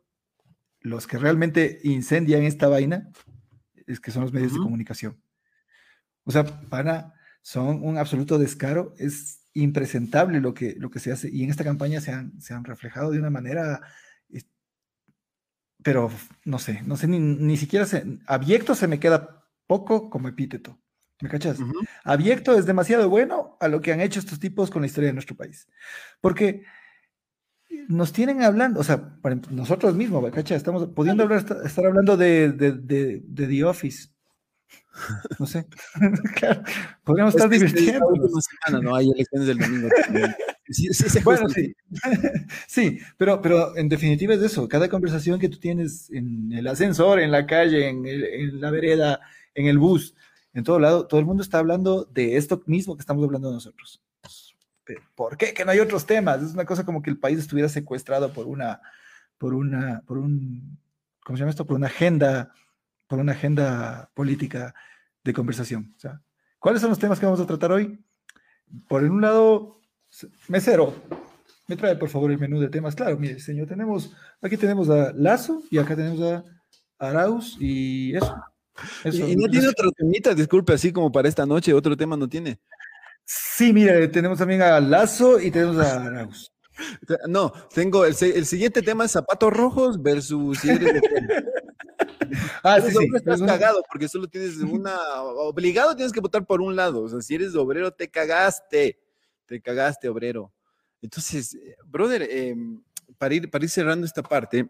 [0.80, 3.10] los que realmente incendian esta vaina,
[3.86, 5.20] es que son los medios de comunicación.
[6.24, 11.28] O sea, para, son un absoluto descaro, es impresentable lo que, lo que se hace
[11.30, 13.80] y en esta campaña se han, se han reflejado de una manera
[15.82, 16.10] pero
[16.44, 20.78] no sé, no sé, ni, ni siquiera se, abyecto se me queda poco como epíteto.
[21.20, 21.58] ¿Me cachas?
[22.02, 25.14] Abyecto es demasiado bueno a lo que han hecho estos tipos con la historia de
[25.14, 25.68] nuestro país.
[26.20, 26.64] Porque
[27.88, 29.16] nos tienen hablando, o sea,
[29.50, 30.56] nosotros mismos, ¿me cachas?
[30.56, 34.08] Estamos pudiendo hablar, estar hablando de, de, de, de The Office.
[35.38, 35.66] No sé.
[36.34, 36.62] claro,
[37.04, 38.04] podríamos estar divirtiendo.
[38.82, 39.88] No hay elecciones del domingo.
[40.68, 40.88] Sí,
[41.24, 41.74] bueno, sí.
[42.68, 44.68] sí, pero, pero en definitiva es eso.
[44.68, 49.20] Cada conversación que tú tienes en el ascensor, en la calle, en, la vereda,
[49.54, 50.14] en el bus,
[50.52, 54.02] en todo lado, todo el mundo está hablando de esto mismo que estamos hablando nosotros.
[55.14, 55.54] ¿Por qué?
[55.54, 56.42] Que no hay otros temas.
[56.42, 58.80] Es una cosa como que el país estuviera secuestrado por una,
[59.38, 60.78] por una, por un,
[61.24, 61.66] ¿cómo se llama esto?
[61.66, 62.52] Por una agenda,
[63.06, 64.74] por una agenda política
[65.24, 65.94] de conversación.
[65.96, 66.20] O sea,
[66.58, 68.04] ¿cuáles son los temas que vamos a tratar hoy?
[68.88, 69.81] Por un lado,
[70.48, 70.94] Mesero,
[71.68, 72.94] me trae por favor el menú de temas.
[72.94, 76.44] Claro, mire, señor, tenemos, aquí tenemos a Lazo y acá tenemos a
[76.98, 78.34] Arauz y eso.
[79.04, 82.58] ¿Y no tiene otro temita, disculpe, así como para esta noche, otro tema no tiene?
[83.24, 86.52] Sí, mire, tenemos también a Lazo y tenemos a Arauz.
[87.28, 90.58] No, tengo el, el siguiente tema es zapatos rojos versus
[92.62, 93.08] Ah, sí, sí.
[93.14, 94.96] Estás cagado porque solo tienes una.
[95.22, 97.02] Obligado tienes que votar por un lado.
[97.02, 98.98] O sea, si eres obrero, te cagaste
[99.52, 100.52] te cagaste, obrero.
[101.02, 102.82] Entonces, eh, brother, em,
[103.18, 104.68] para, ir, para ir cerrando esta parte,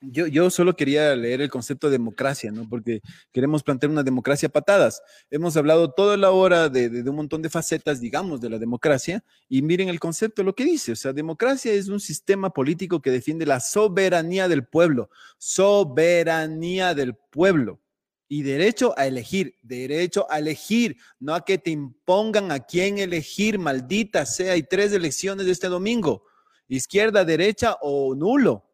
[0.00, 2.68] yo, yo, solo quería leer el concepto de democracia, ¿no?
[2.68, 3.00] Porque
[3.32, 5.02] queremos plantear una democracia patadas.
[5.30, 9.24] Hemos hablado toda la hora de, de, un montón de facetas, digamos, de la democracia,
[9.48, 10.92] y miren el concepto, lo que dice.
[10.92, 15.10] O sea, democracia es un sistema político que defiende la soberanía del pueblo.
[15.38, 17.80] Soberanía del pueblo
[18.28, 23.58] y derecho a elegir, derecho a elegir, no a que te impongan a quién elegir,
[23.58, 24.52] maldita sea.
[24.52, 26.24] Hay tres elecciones de este domingo,
[26.68, 28.64] izquierda, derecha o nulo.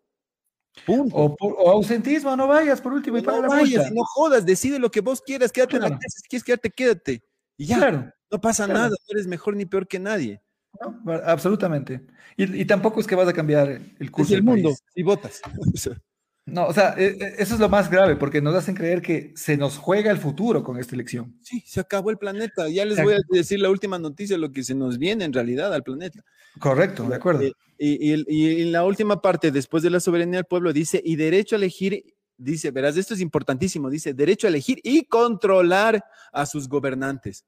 [0.87, 1.37] Punto.
[1.39, 5.21] O, ausentismo, no vayas por último y no vayas, no jodas, decide lo que vos
[5.21, 7.23] quieras, quédate en la casa, si quieres quedarte, quédate.
[7.59, 10.41] Y ya, no pasa nada, no eres mejor ni peor que nadie.
[10.81, 12.07] No, absolutamente.
[12.39, 15.43] Y, tampoco es que vas a cambiar el curso del mundo si votas.
[16.45, 19.33] No, o sea, e, e, eso es lo más grave, porque nos hacen creer que
[19.37, 21.37] se nos juega el futuro con esta elección.
[21.43, 22.69] Sí, se acabó el planeta.
[22.69, 25.73] Ya les voy a decir la última noticia, lo que se nos viene en realidad
[25.73, 26.25] al planeta.
[26.59, 27.43] Correcto, de acuerdo.
[27.43, 31.55] Eh, y, en la última parte, después de la soberanía del pueblo, dice, y derecho
[31.55, 32.05] a elegir,
[32.37, 37.45] dice, verás, esto es importantísimo, dice, derecho a elegir y controlar a sus gobernantes.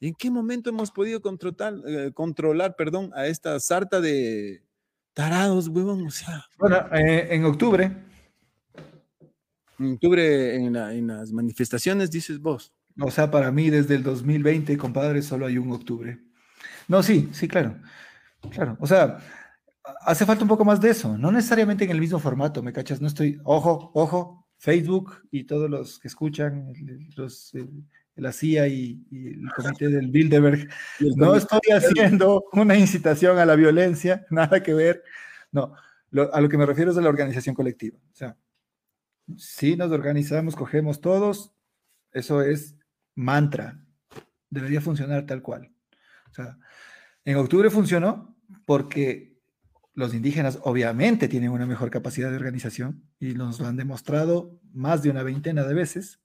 [0.00, 4.62] ¿En qué momento hemos podido controlar, eh, controlar perdón, a esta sarta de
[5.14, 6.06] tarados, huevón?
[6.06, 6.44] O sea.
[6.58, 8.05] Bueno, eh, en octubre
[9.78, 12.72] en octubre, en, las manifestaciones, dices vos.
[13.00, 16.18] O sea, para mí desde el 2020, compadre, solo hay un octubre.
[16.88, 17.76] No, sí, sí, claro.
[18.50, 18.76] Claro.
[18.80, 19.18] O sea,
[20.00, 21.18] hace falta un poco más de eso.
[21.18, 23.00] No necesariamente en el mismo formato, ¿me cachas?
[23.00, 26.72] No estoy, ojo, ojo, Facebook y todos los que escuchan,
[27.16, 27.52] los,
[28.16, 30.68] la CIA y, el comité del Bilderberg.
[31.16, 35.02] No estoy haciendo una incitación a la violencia, nada que ver.
[35.52, 35.74] No,
[36.32, 37.98] a lo que me refiero es a la organización colectiva.
[38.12, 38.36] O sea,
[39.36, 41.52] si nos organizamos, cogemos todos,
[42.12, 42.76] eso es
[43.14, 43.80] mantra.
[44.50, 45.72] Debería funcionar tal cual.
[46.30, 46.58] O sea,
[47.24, 49.36] en octubre funcionó porque
[49.94, 55.02] los indígenas obviamente tienen una mejor capacidad de organización y nos lo han demostrado más
[55.02, 56.20] de una veintena de veces.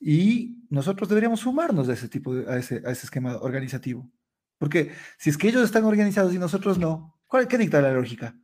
[0.00, 4.10] Y nosotros deberíamos sumarnos a ese tipo a ese, a ese esquema organizativo.
[4.58, 8.34] Porque si es que ellos están organizados y nosotros no, ¿cuál, ¿qué dicta la lógica?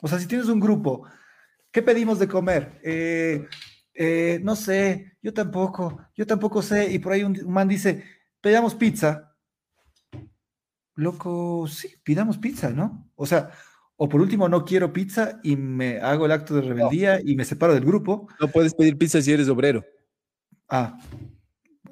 [0.00, 1.08] O sea, si tienes un grupo
[1.76, 2.80] ¿Qué pedimos de comer?
[2.82, 3.46] Eh,
[3.92, 6.90] eh, no sé, yo tampoco, yo tampoco sé.
[6.90, 8.02] Y por ahí un, man dice,
[8.40, 9.36] pedamos pizza.
[10.94, 13.12] Loco, sí, pidamos pizza, ¿no?
[13.14, 13.50] O sea,
[13.96, 17.44] o por último, no quiero pizza y me hago el acto de rebeldía y me
[17.44, 18.26] separo del grupo.
[18.40, 19.84] No puedes pedir pizza si eres obrero.
[20.70, 20.98] Ah,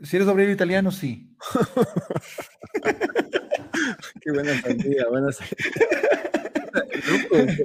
[0.03, 1.37] si eres obrero italiano, sí.
[4.23, 5.29] Qué buena sandía, buena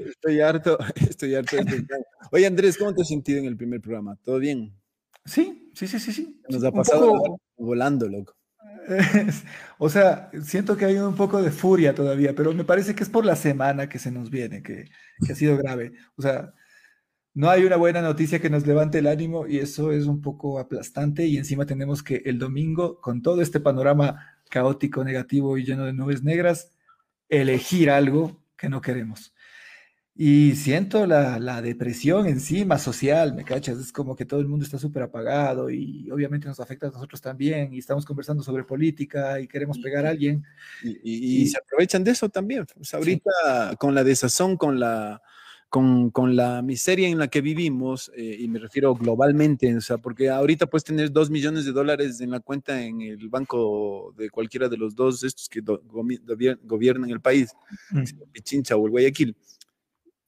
[0.07, 1.57] estoy harto, estoy harto.
[2.31, 4.17] Oye, Andrés, ¿cómo te has sentido en el primer programa?
[4.23, 4.73] ¿Todo bien?
[5.25, 6.41] Sí, sí, sí, sí, sí.
[6.49, 8.35] Nos ha pasado volando, loco.
[9.77, 13.09] o sea, siento que hay un poco de furia todavía, pero me parece que es
[13.09, 14.85] por la semana que se nos viene, que,
[15.29, 15.93] ha sido grave.
[16.15, 16.53] O sea,
[17.33, 20.59] no hay una buena noticia que nos levante el ánimo y eso es un poco
[20.59, 25.85] aplastante y encima tenemos que el domingo, con todo este panorama caótico, negativo y lleno
[25.85, 26.71] de nubes negras,
[27.29, 29.33] elegir algo que no queremos.
[30.21, 33.77] Y siento la, la, depresión encima social, ¿me cachas?
[33.77, 37.21] Es como que todo el mundo está súper apagado y obviamente nos afecta a nosotros
[37.21, 40.43] también y estamos conversando sobre política y queremos pegar a alguien.
[40.83, 42.65] Y, y, y se aprovechan de eso también.
[42.75, 43.77] Pues ahorita sí.
[43.77, 45.21] con la desazón, con la,
[45.69, 49.97] con, con, la miseria en la que vivimos, eh, y me refiero globalmente, o sea,
[49.97, 54.29] porque ahorita puedes tener dos millones de dólares en la cuenta en el banco de
[54.29, 55.81] cualquiera de los dos estos que do,
[56.63, 57.51] gobiernan el país,
[57.91, 58.03] mm.
[58.31, 59.35] Pichincha o el Guayaquil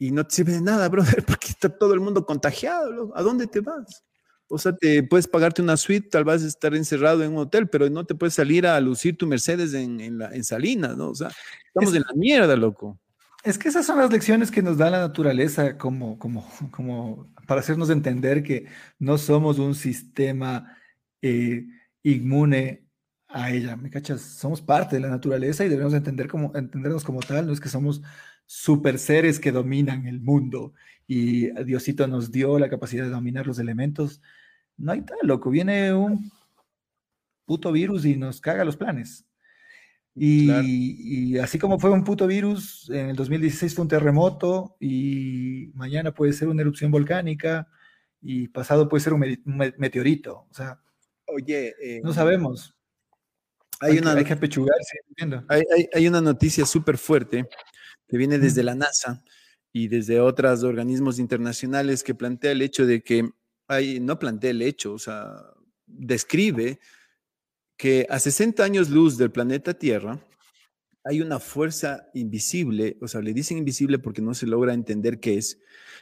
[0.02, 3.12] y no te sirve de nada, brother, porque está todo el mundo contagiado.
[3.16, 4.04] ¿A dónde te vas?
[4.48, 7.88] O sea, te puedes pagarte una suite, tal vez estar encerrado en un hotel, pero
[7.90, 11.10] no te puedes salir a lucir tu Mercedes en, en, la, en Salinas, ¿no?
[11.10, 11.30] O sea,
[11.68, 13.00] estamos es, en la mierda, loco.
[13.44, 17.62] Es que esas son las lecciones que nos da la naturaleza como, como, como para
[17.62, 18.68] hacernos entender que
[19.00, 20.78] no somos un sistema
[21.22, 21.66] eh,
[22.04, 22.88] inmune
[23.28, 24.22] a ella, ¿me cachas?
[24.22, 27.70] Somos parte de la naturaleza y debemos entender como, entendernos como tal, no es que
[27.70, 28.02] somos
[28.46, 30.74] super seres que dominan el mundo
[31.08, 34.22] y Diosito nos dio la capacidad de dominar los elementos.
[34.78, 35.50] No hay tal, loco.
[35.50, 36.32] Viene un
[37.46, 39.26] puto virus y nos caga los planes.
[40.14, 40.64] Y, claro.
[40.68, 46.14] y, así como fue un puto virus, en el 2016 fue un terremoto y mañana
[46.14, 47.70] puede ser una erupción volcánica
[48.22, 50.48] y pasado puede ser un, me un meteorito.
[50.50, 50.82] O sea,
[51.28, 52.76] oye, eh, no sabemos.
[53.80, 55.00] Hay, hay, una, que, hay que apechugarse.
[55.48, 57.48] Hay, hay, hay una noticia súper fuerte
[58.08, 59.24] que viene desde la NASA
[59.74, 63.30] y desde otros organismos internacionales que plantea el hecho de que
[63.68, 65.34] hay, no plantea el hecho, o sea,
[65.86, 66.80] describe
[67.82, 70.24] que a 60 años luz del planeta Tierra
[71.04, 75.40] hay una fuerza invisible, o sea, le dicen invisible porque no se logra entender qué
[75.40, 75.58] es,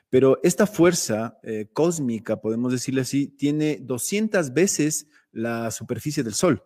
[0.10, 6.66] pero esta fuerza eh, cósmica, podemos decirle así, tiene 200 veces la superficie del Sol.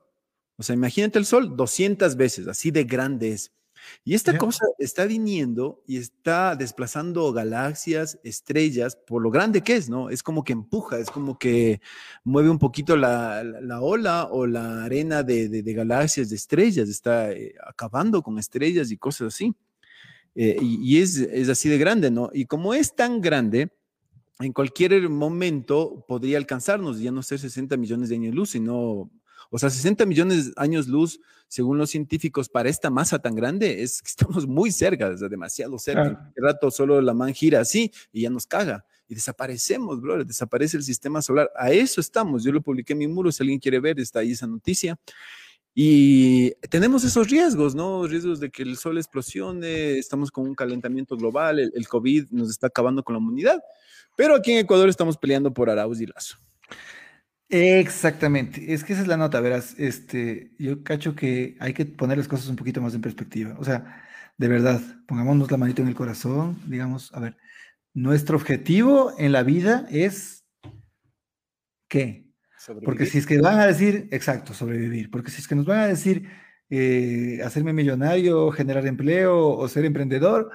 [0.58, 3.52] O sea, imagínate el Sol 200 veces, así de grande es.
[4.04, 4.40] Y esta yeah.
[4.40, 10.10] cosa está viniendo y está desplazando galaxias, estrellas, por lo grande que es, ¿no?
[10.10, 11.82] Es como que empuja, es como que
[12.24, 16.36] mueve un poquito la, la, la ola o la arena de, de, de, galaxias, de
[16.36, 19.56] estrellas, está eh, acabando con estrellas y cosas así.
[20.36, 22.30] Eh, y, y es, es así de grande, ¿no?
[22.34, 23.72] Y como es tan grande,
[24.40, 29.12] en cualquier momento podría alcanzarnos, ya no ser 60 millones de años luz, sino
[29.54, 33.84] o sea, 60 millones de años luz, según los científicos, para esta masa tan grande,
[33.84, 36.10] es que estamos muy cerca, o sea, demasiado cerca.
[36.10, 36.34] Claro.
[36.36, 38.84] El rato solo la man gira así y ya nos caga.
[39.08, 41.52] Y desaparecemos, bro, desaparece el sistema solar.
[41.56, 42.44] A eso estamos.
[42.44, 44.98] Yo lo publiqué en mi muro, si alguien quiere ver, está ahí esa noticia.
[45.76, 48.08] Y tenemos esos riesgos, ¿no?
[48.08, 52.50] Riesgos de que el sol explosione, estamos con un calentamiento global, el, el COVID nos
[52.50, 53.62] está acabando con la humanidad.
[54.16, 56.38] Pero aquí en Ecuador estamos peleando por Arauz y Lazo.
[57.56, 62.18] Exactamente, es que esa es la nota, verás, este, yo cacho que hay que poner
[62.18, 64.02] las cosas un poquito más en perspectiva, o sea,
[64.40, 67.38] de verdad, pongámonos la manito en el corazón, digamos, a ver,
[67.94, 70.46] nuestro objetivo en la vida es,
[71.88, 72.26] ¿qué?
[72.58, 72.86] Sobrevivir.
[72.86, 75.82] Porque si es que van a decir, exacto, sobrevivir, porque si es que nos van
[75.82, 76.28] a decir
[76.72, 80.50] eh, hacerme millonario, generar empleo o ser emprendedor,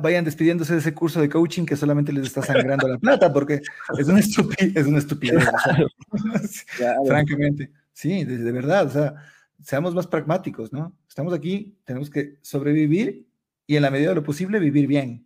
[0.00, 3.60] vayan despidiéndose de ese curso de coaching que solamente les está sangrando la plata, porque
[3.98, 5.44] es una estupidez, es una estupidez
[6.76, 7.04] claro.
[7.06, 7.70] francamente.
[7.92, 9.14] Sí, de, de, verdad, o sea,
[9.62, 10.96] seamos más pragmáticos, ¿no?
[11.08, 13.26] Estamos aquí, tenemos que sobrevivir
[13.66, 15.25] y en la medida de lo posible vivir bien.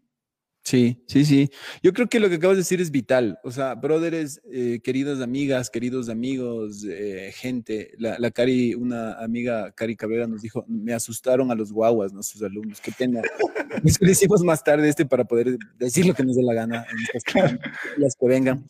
[0.63, 1.51] Sí, sí, sí.
[1.83, 3.39] Yo creo que lo que acabas de decir es vital.
[3.43, 7.93] O sea, brothers, eh, queridas amigas, queridos amigos, eh, gente.
[7.99, 12.23] La, la, Cari, una amiga, Cari Cabrera, nos dijo, me asustaron a los guaguas, ¿no?
[12.23, 12.81] Sus alumnos.
[12.81, 13.23] Qué pena.
[13.83, 16.85] Nos lo hicimos más tarde este para poder decir lo que nos dé la gana
[16.91, 17.59] en estas
[17.97, 18.67] las que vengan.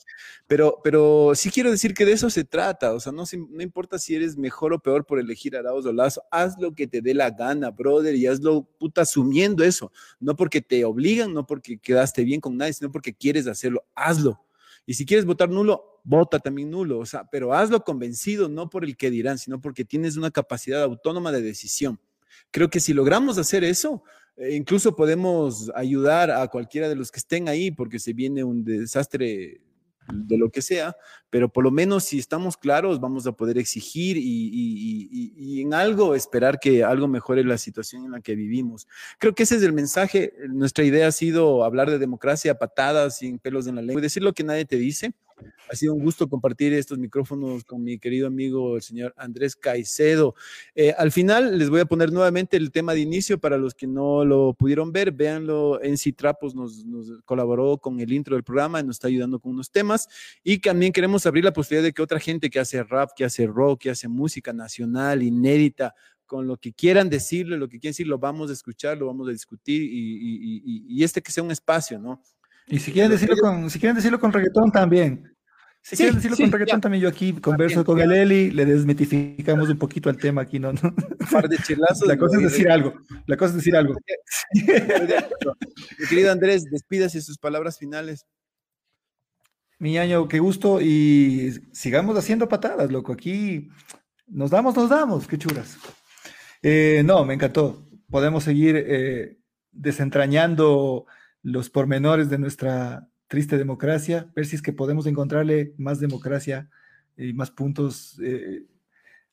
[0.46, 2.92] Pero, pero sí quiero decir que de eso se trata.
[2.92, 5.92] O sea, no, no importa si eres mejor o peor por elegir a Arauz o
[5.92, 6.22] Lazo.
[6.30, 9.90] Haz lo que te dé la gana, brother, y hazlo puta asumiendo eso.
[10.18, 14.40] No porque te obligan, no porque quedaste bien con nadie, sino porque quieres hacerlo, hazlo.
[14.86, 18.84] Y si quieres votar nulo, vota también nulo, o sea, pero hazlo convencido, no por
[18.84, 21.98] el que dirán, sino porque tienes una capacidad autónoma de decisión.
[22.52, 24.04] Creo que si logramos hacer eso,
[24.36, 28.64] eh, incluso podemos ayudar a cualquiera de los que estén ahí, porque se viene un
[28.64, 29.60] desastre
[30.12, 30.96] de lo que sea,
[31.28, 35.74] pero por lo menos si estamos claros vamos a poder exigir y, y, y, en
[35.74, 38.88] algo esperar que algo mejore la situación en la que vivimos.
[39.18, 40.32] Creo que ese es el mensaje.
[40.48, 44.32] Nuestra idea ha sido hablar de democracia, patadas, sin pelos en la lengua, decir lo
[44.32, 45.12] que nadie te dice,
[45.70, 50.34] Ha sido un gusto compartir estos micrófonos con mi querido amigo, el señor Andrés Caicedo.
[50.74, 53.86] Eh, al final les voy a poner nuevamente el tema de inicio para los que
[53.86, 55.12] no lo pudieron ver.
[55.12, 59.52] Véanlo, en Citrapos nos, nos colaboró con el intro del programa, nos está ayudando con
[59.52, 60.08] unos temas
[60.42, 63.46] y también queremos abrir la posibilidad de que otra gente que hace rap, que hace
[63.46, 65.94] rock, que hace música nacional, inédita,
[66.30, 69.28] con lo que quieran decirle, lo que quieran decir, lo vamos a escuchar, lo vamos
[69.28, 72.22] a discutir y, y, y, y este que sea un espacio, ¿no?
[72.70, 75.34] Y si quieren decirlo con, si quieren decirlo con reggaetón también.
[75.82, 76.82] Si Sí, quieren decirlo sí, con reggaetón ya.
[76.82, 80.72] también, yo aquí converso con el Eli, le desmitificamos un poquito el tema aquí, ¿no?
[80.74, 80.80] no.
[81.20, 82.06] Un par de chelazos.
[82.06, 82.94] La cosa es decir algo,
[83.26, 83.94] la cosa es decir algo.
[84.52, 88.26] Mi querido Andrés, despídase sus palabras finales.
[89.78, 93.14] Mi año, qué gusto y sigamos haciendo patadas, loco.
[93.14, 93.70] Aquí
[94.26, 95.78] nos damos, nos damos, qué churas.
[96.62, 97.86] Eh, no, me encantó.
[98.10, 99.38] Podemos seguir eh,
[99.72, 101.06] desentrañando
[101.42, 106.68] los pormenores de nuestra triste democracia, ver si es que podemos encontrarle más democracia
[107.16, 108.66] y más puntos eh,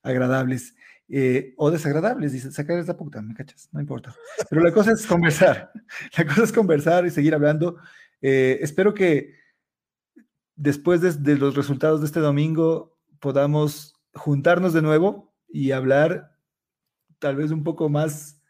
[0.03, 0.75] agradables
[1.09, 4.13] eh, o desagradables, dice, sacar esta puta, me cachas, no importa.
[4.49, 5.71] Pero la cosa es conversar,
[6.17, 7.77] la cosa es conversar y seguir hablando.
[8.21, 9.35] Eh, espero que
[10.55, 16.35] después de, de los resultados de este domingo podamos juntarnos de nuevo y hablar
[17.19, 18.41] tal vez un poco más,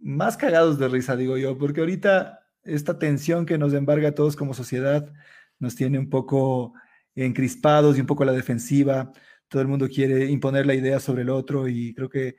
[0.00, 4.36] más cagados de risa, digo yo, porque ahorita esta tensión que nos embarga a todos
[4.36, 5.12] como sociedad
[5.58, 6.74] nos tiene un poco
[7.14, 9.12] encrispados y un poco a la defensiva.
[9.48, 12.36] Todo el mundo quiere imponer la idea sobre el otro y creo que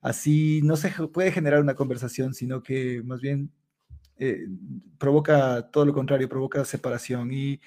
[0.00, 3.52] así no se puede generar una conversación, sino que más bien
[4.18, 4.46] eh,
[4.98, 7.60] provoca todo lo contrario, provoca separación y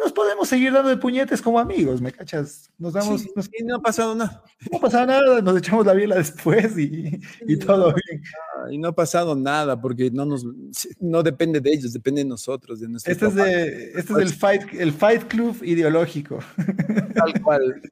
[0.00, 2.70] nos podemos seguir dando de puñetes como amigos, ¿me cachas?
[2.78, 4.42] Nos damos, Sí, nos- y no ha pasado nada.
[4.72, 8.22] no pasa nada, nos echamos la biela después y, y todo bien.
[8.70, 10.44] Y no ha pasado nada porque no nos
[11.00, 14.18] no depende de ellos, depende de nosotros, de nuestro Este es, trabajo, de, este es
[14.18, 16.38] el, fight, el Fight Club ideológico.
[17.14, 17.82] tal cual.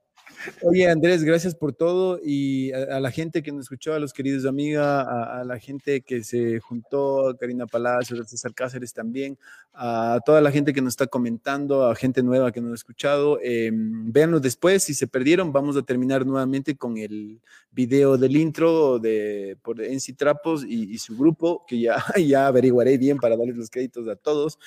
[0.62, 4.45] Oye, Andrés, gracias por todo y a, la gente que nos escuchó, a los queridos
[4.47, 9.38] amigas, a, la gente que se juntó, a Karina Palacios, César Cáceres también,
[9.72, 13.38] a toda la gente que nos está comentando, a gente nueva que nos ha escuchado.
[13.43, 17.40] Eh, véanlo después, si se perdieron, vamos a terminar nuevamente con el
[17.70, 22.99] video del intro de por NC Trapos y, y su grupo, que ya, ya averiguaré
[22.99, 24.59] bien para darles los créditos a todos.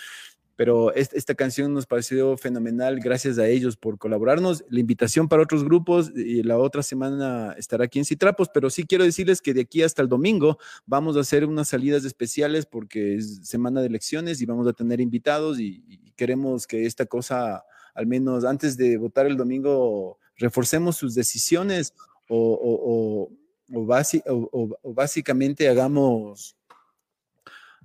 [0.58, 4.64] Pero est- esta canción nos pareció fenomenal, gracias a ellos por colaborarnos.
[4.70, 8.86] La invitación para otros grupos y la otra semana estará aquí en Citrapos, pero sí
[8.86, 13.16] quiero decirles que de aquí hasta el domingo vamos a hacer unas salidas especiales porque
[13.16, 17.66] es semana de elecciones y vamos a tener invitados y, y queremos que esta cosa,
[17.94, 21.94] al menos antes de votar el domingo, reforcemos sus decisiones
[22.30, 23.30] o, o-
[23.72, 26.56] o- o básicamente hagamos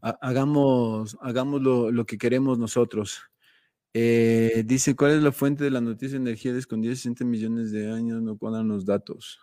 [0.03, 3.23] ha- hagamos, hagamos lo, lo que queremos nosotros.
[3.93, 7.91] Eh, dice, ¿cuál es la fuente de la noticia de energía escondida 60 millones de
[7.91, 8.23] años?
[8.23, 9.39] No cuadran los datos.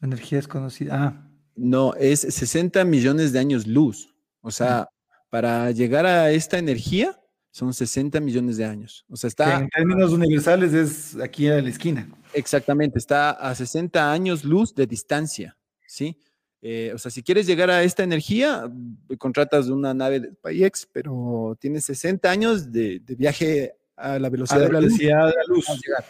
[0.00, 0.94] Energía desconocida.
[0.94, 4.14] Ah, No, es 60 millones de años luz.
[4.40, 4.88] O sea,
[5.30, 7.18] para llegar a esta energía
[7.50, 9.04] son 60 millones de años.
[9.08, 12.08] O sea, está en términos universales es aquí a la esquina.
[12.34, 16.18] Exactamente, está a 60 años luz de distancia, ¿sí?
[16.66, 20.88] Eh, o sea, si quieres llegar a esta energía, mm, contratas una nave de SpaceX,
[20.90, 24.96] pero tienes 60 años de, de viaje a la A velocidad la de la luz.
[24.98, 25.66] de la luz.
[25.84, 26.04] llegar.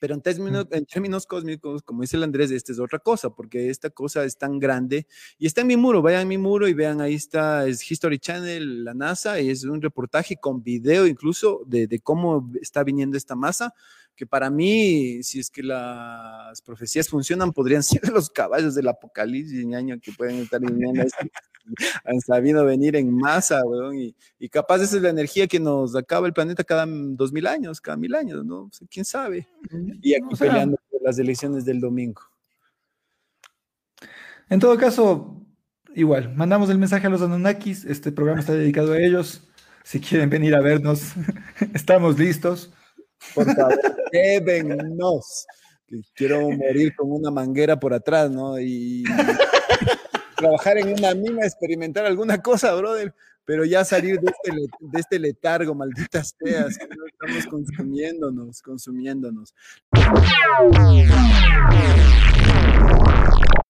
[0.00, 3.70] Pero en términos, en términos cósmicos, como dice el Andrés, esta es otra cosa, porque
[3.70, 5.06] esta cosa es tan grande
[5.38, 6.02] y está en mi muro.
[6.02, 9.62] Vayan a mi muro y vean, ahí está, es History Channel, la NASA, y es
[9.62, 13.72] un reportaje con video incluso de, de cómo está viniendo esta masa,
[14.16, 19.64] que para mí, si es que las profecías funcionan, podrían ser los caballos del apocalipsis,
[19.64, 21.02] ñaño, que pueden estar viniendo.
[21.02, 21.24] esto.
[22.04, 25.96] Han sabido venir en masa, weón, y, y capaz esa es la energía que nos
[25.96, 28.62] acaba el planeta cada dos mil años, cada mil años, ¿no?
[28.62, 29.48] O sea, ¿Quién sabe?
[30.00, 32.22] Y aquí O sea, peleando por las elecciones del domingo.
[34.48, 35.44] En todo caso,
[35.94, 37.84] igual, mandamos el mensaje a los Anunnakis.
[37.84, 39.48] Este programa está dedicado a ellos.
[39.82, 41.14] Si quieren venir a vernos,
[41.74, 42.72] estamos listos.
[43.34, 43.80] Por favor,
[46.14, 48.58] quiero morir con una manguera por atrás, ¿no?
[48.58, 49.04] Y
[50.36, 53.14] trabajar en una mina, experimentar alguna cosa, brother.
[53.44, 59.54] Pero ya salir de este, este letargo, malditas seas, que no estamos consumiéndonos, consumiéndonos.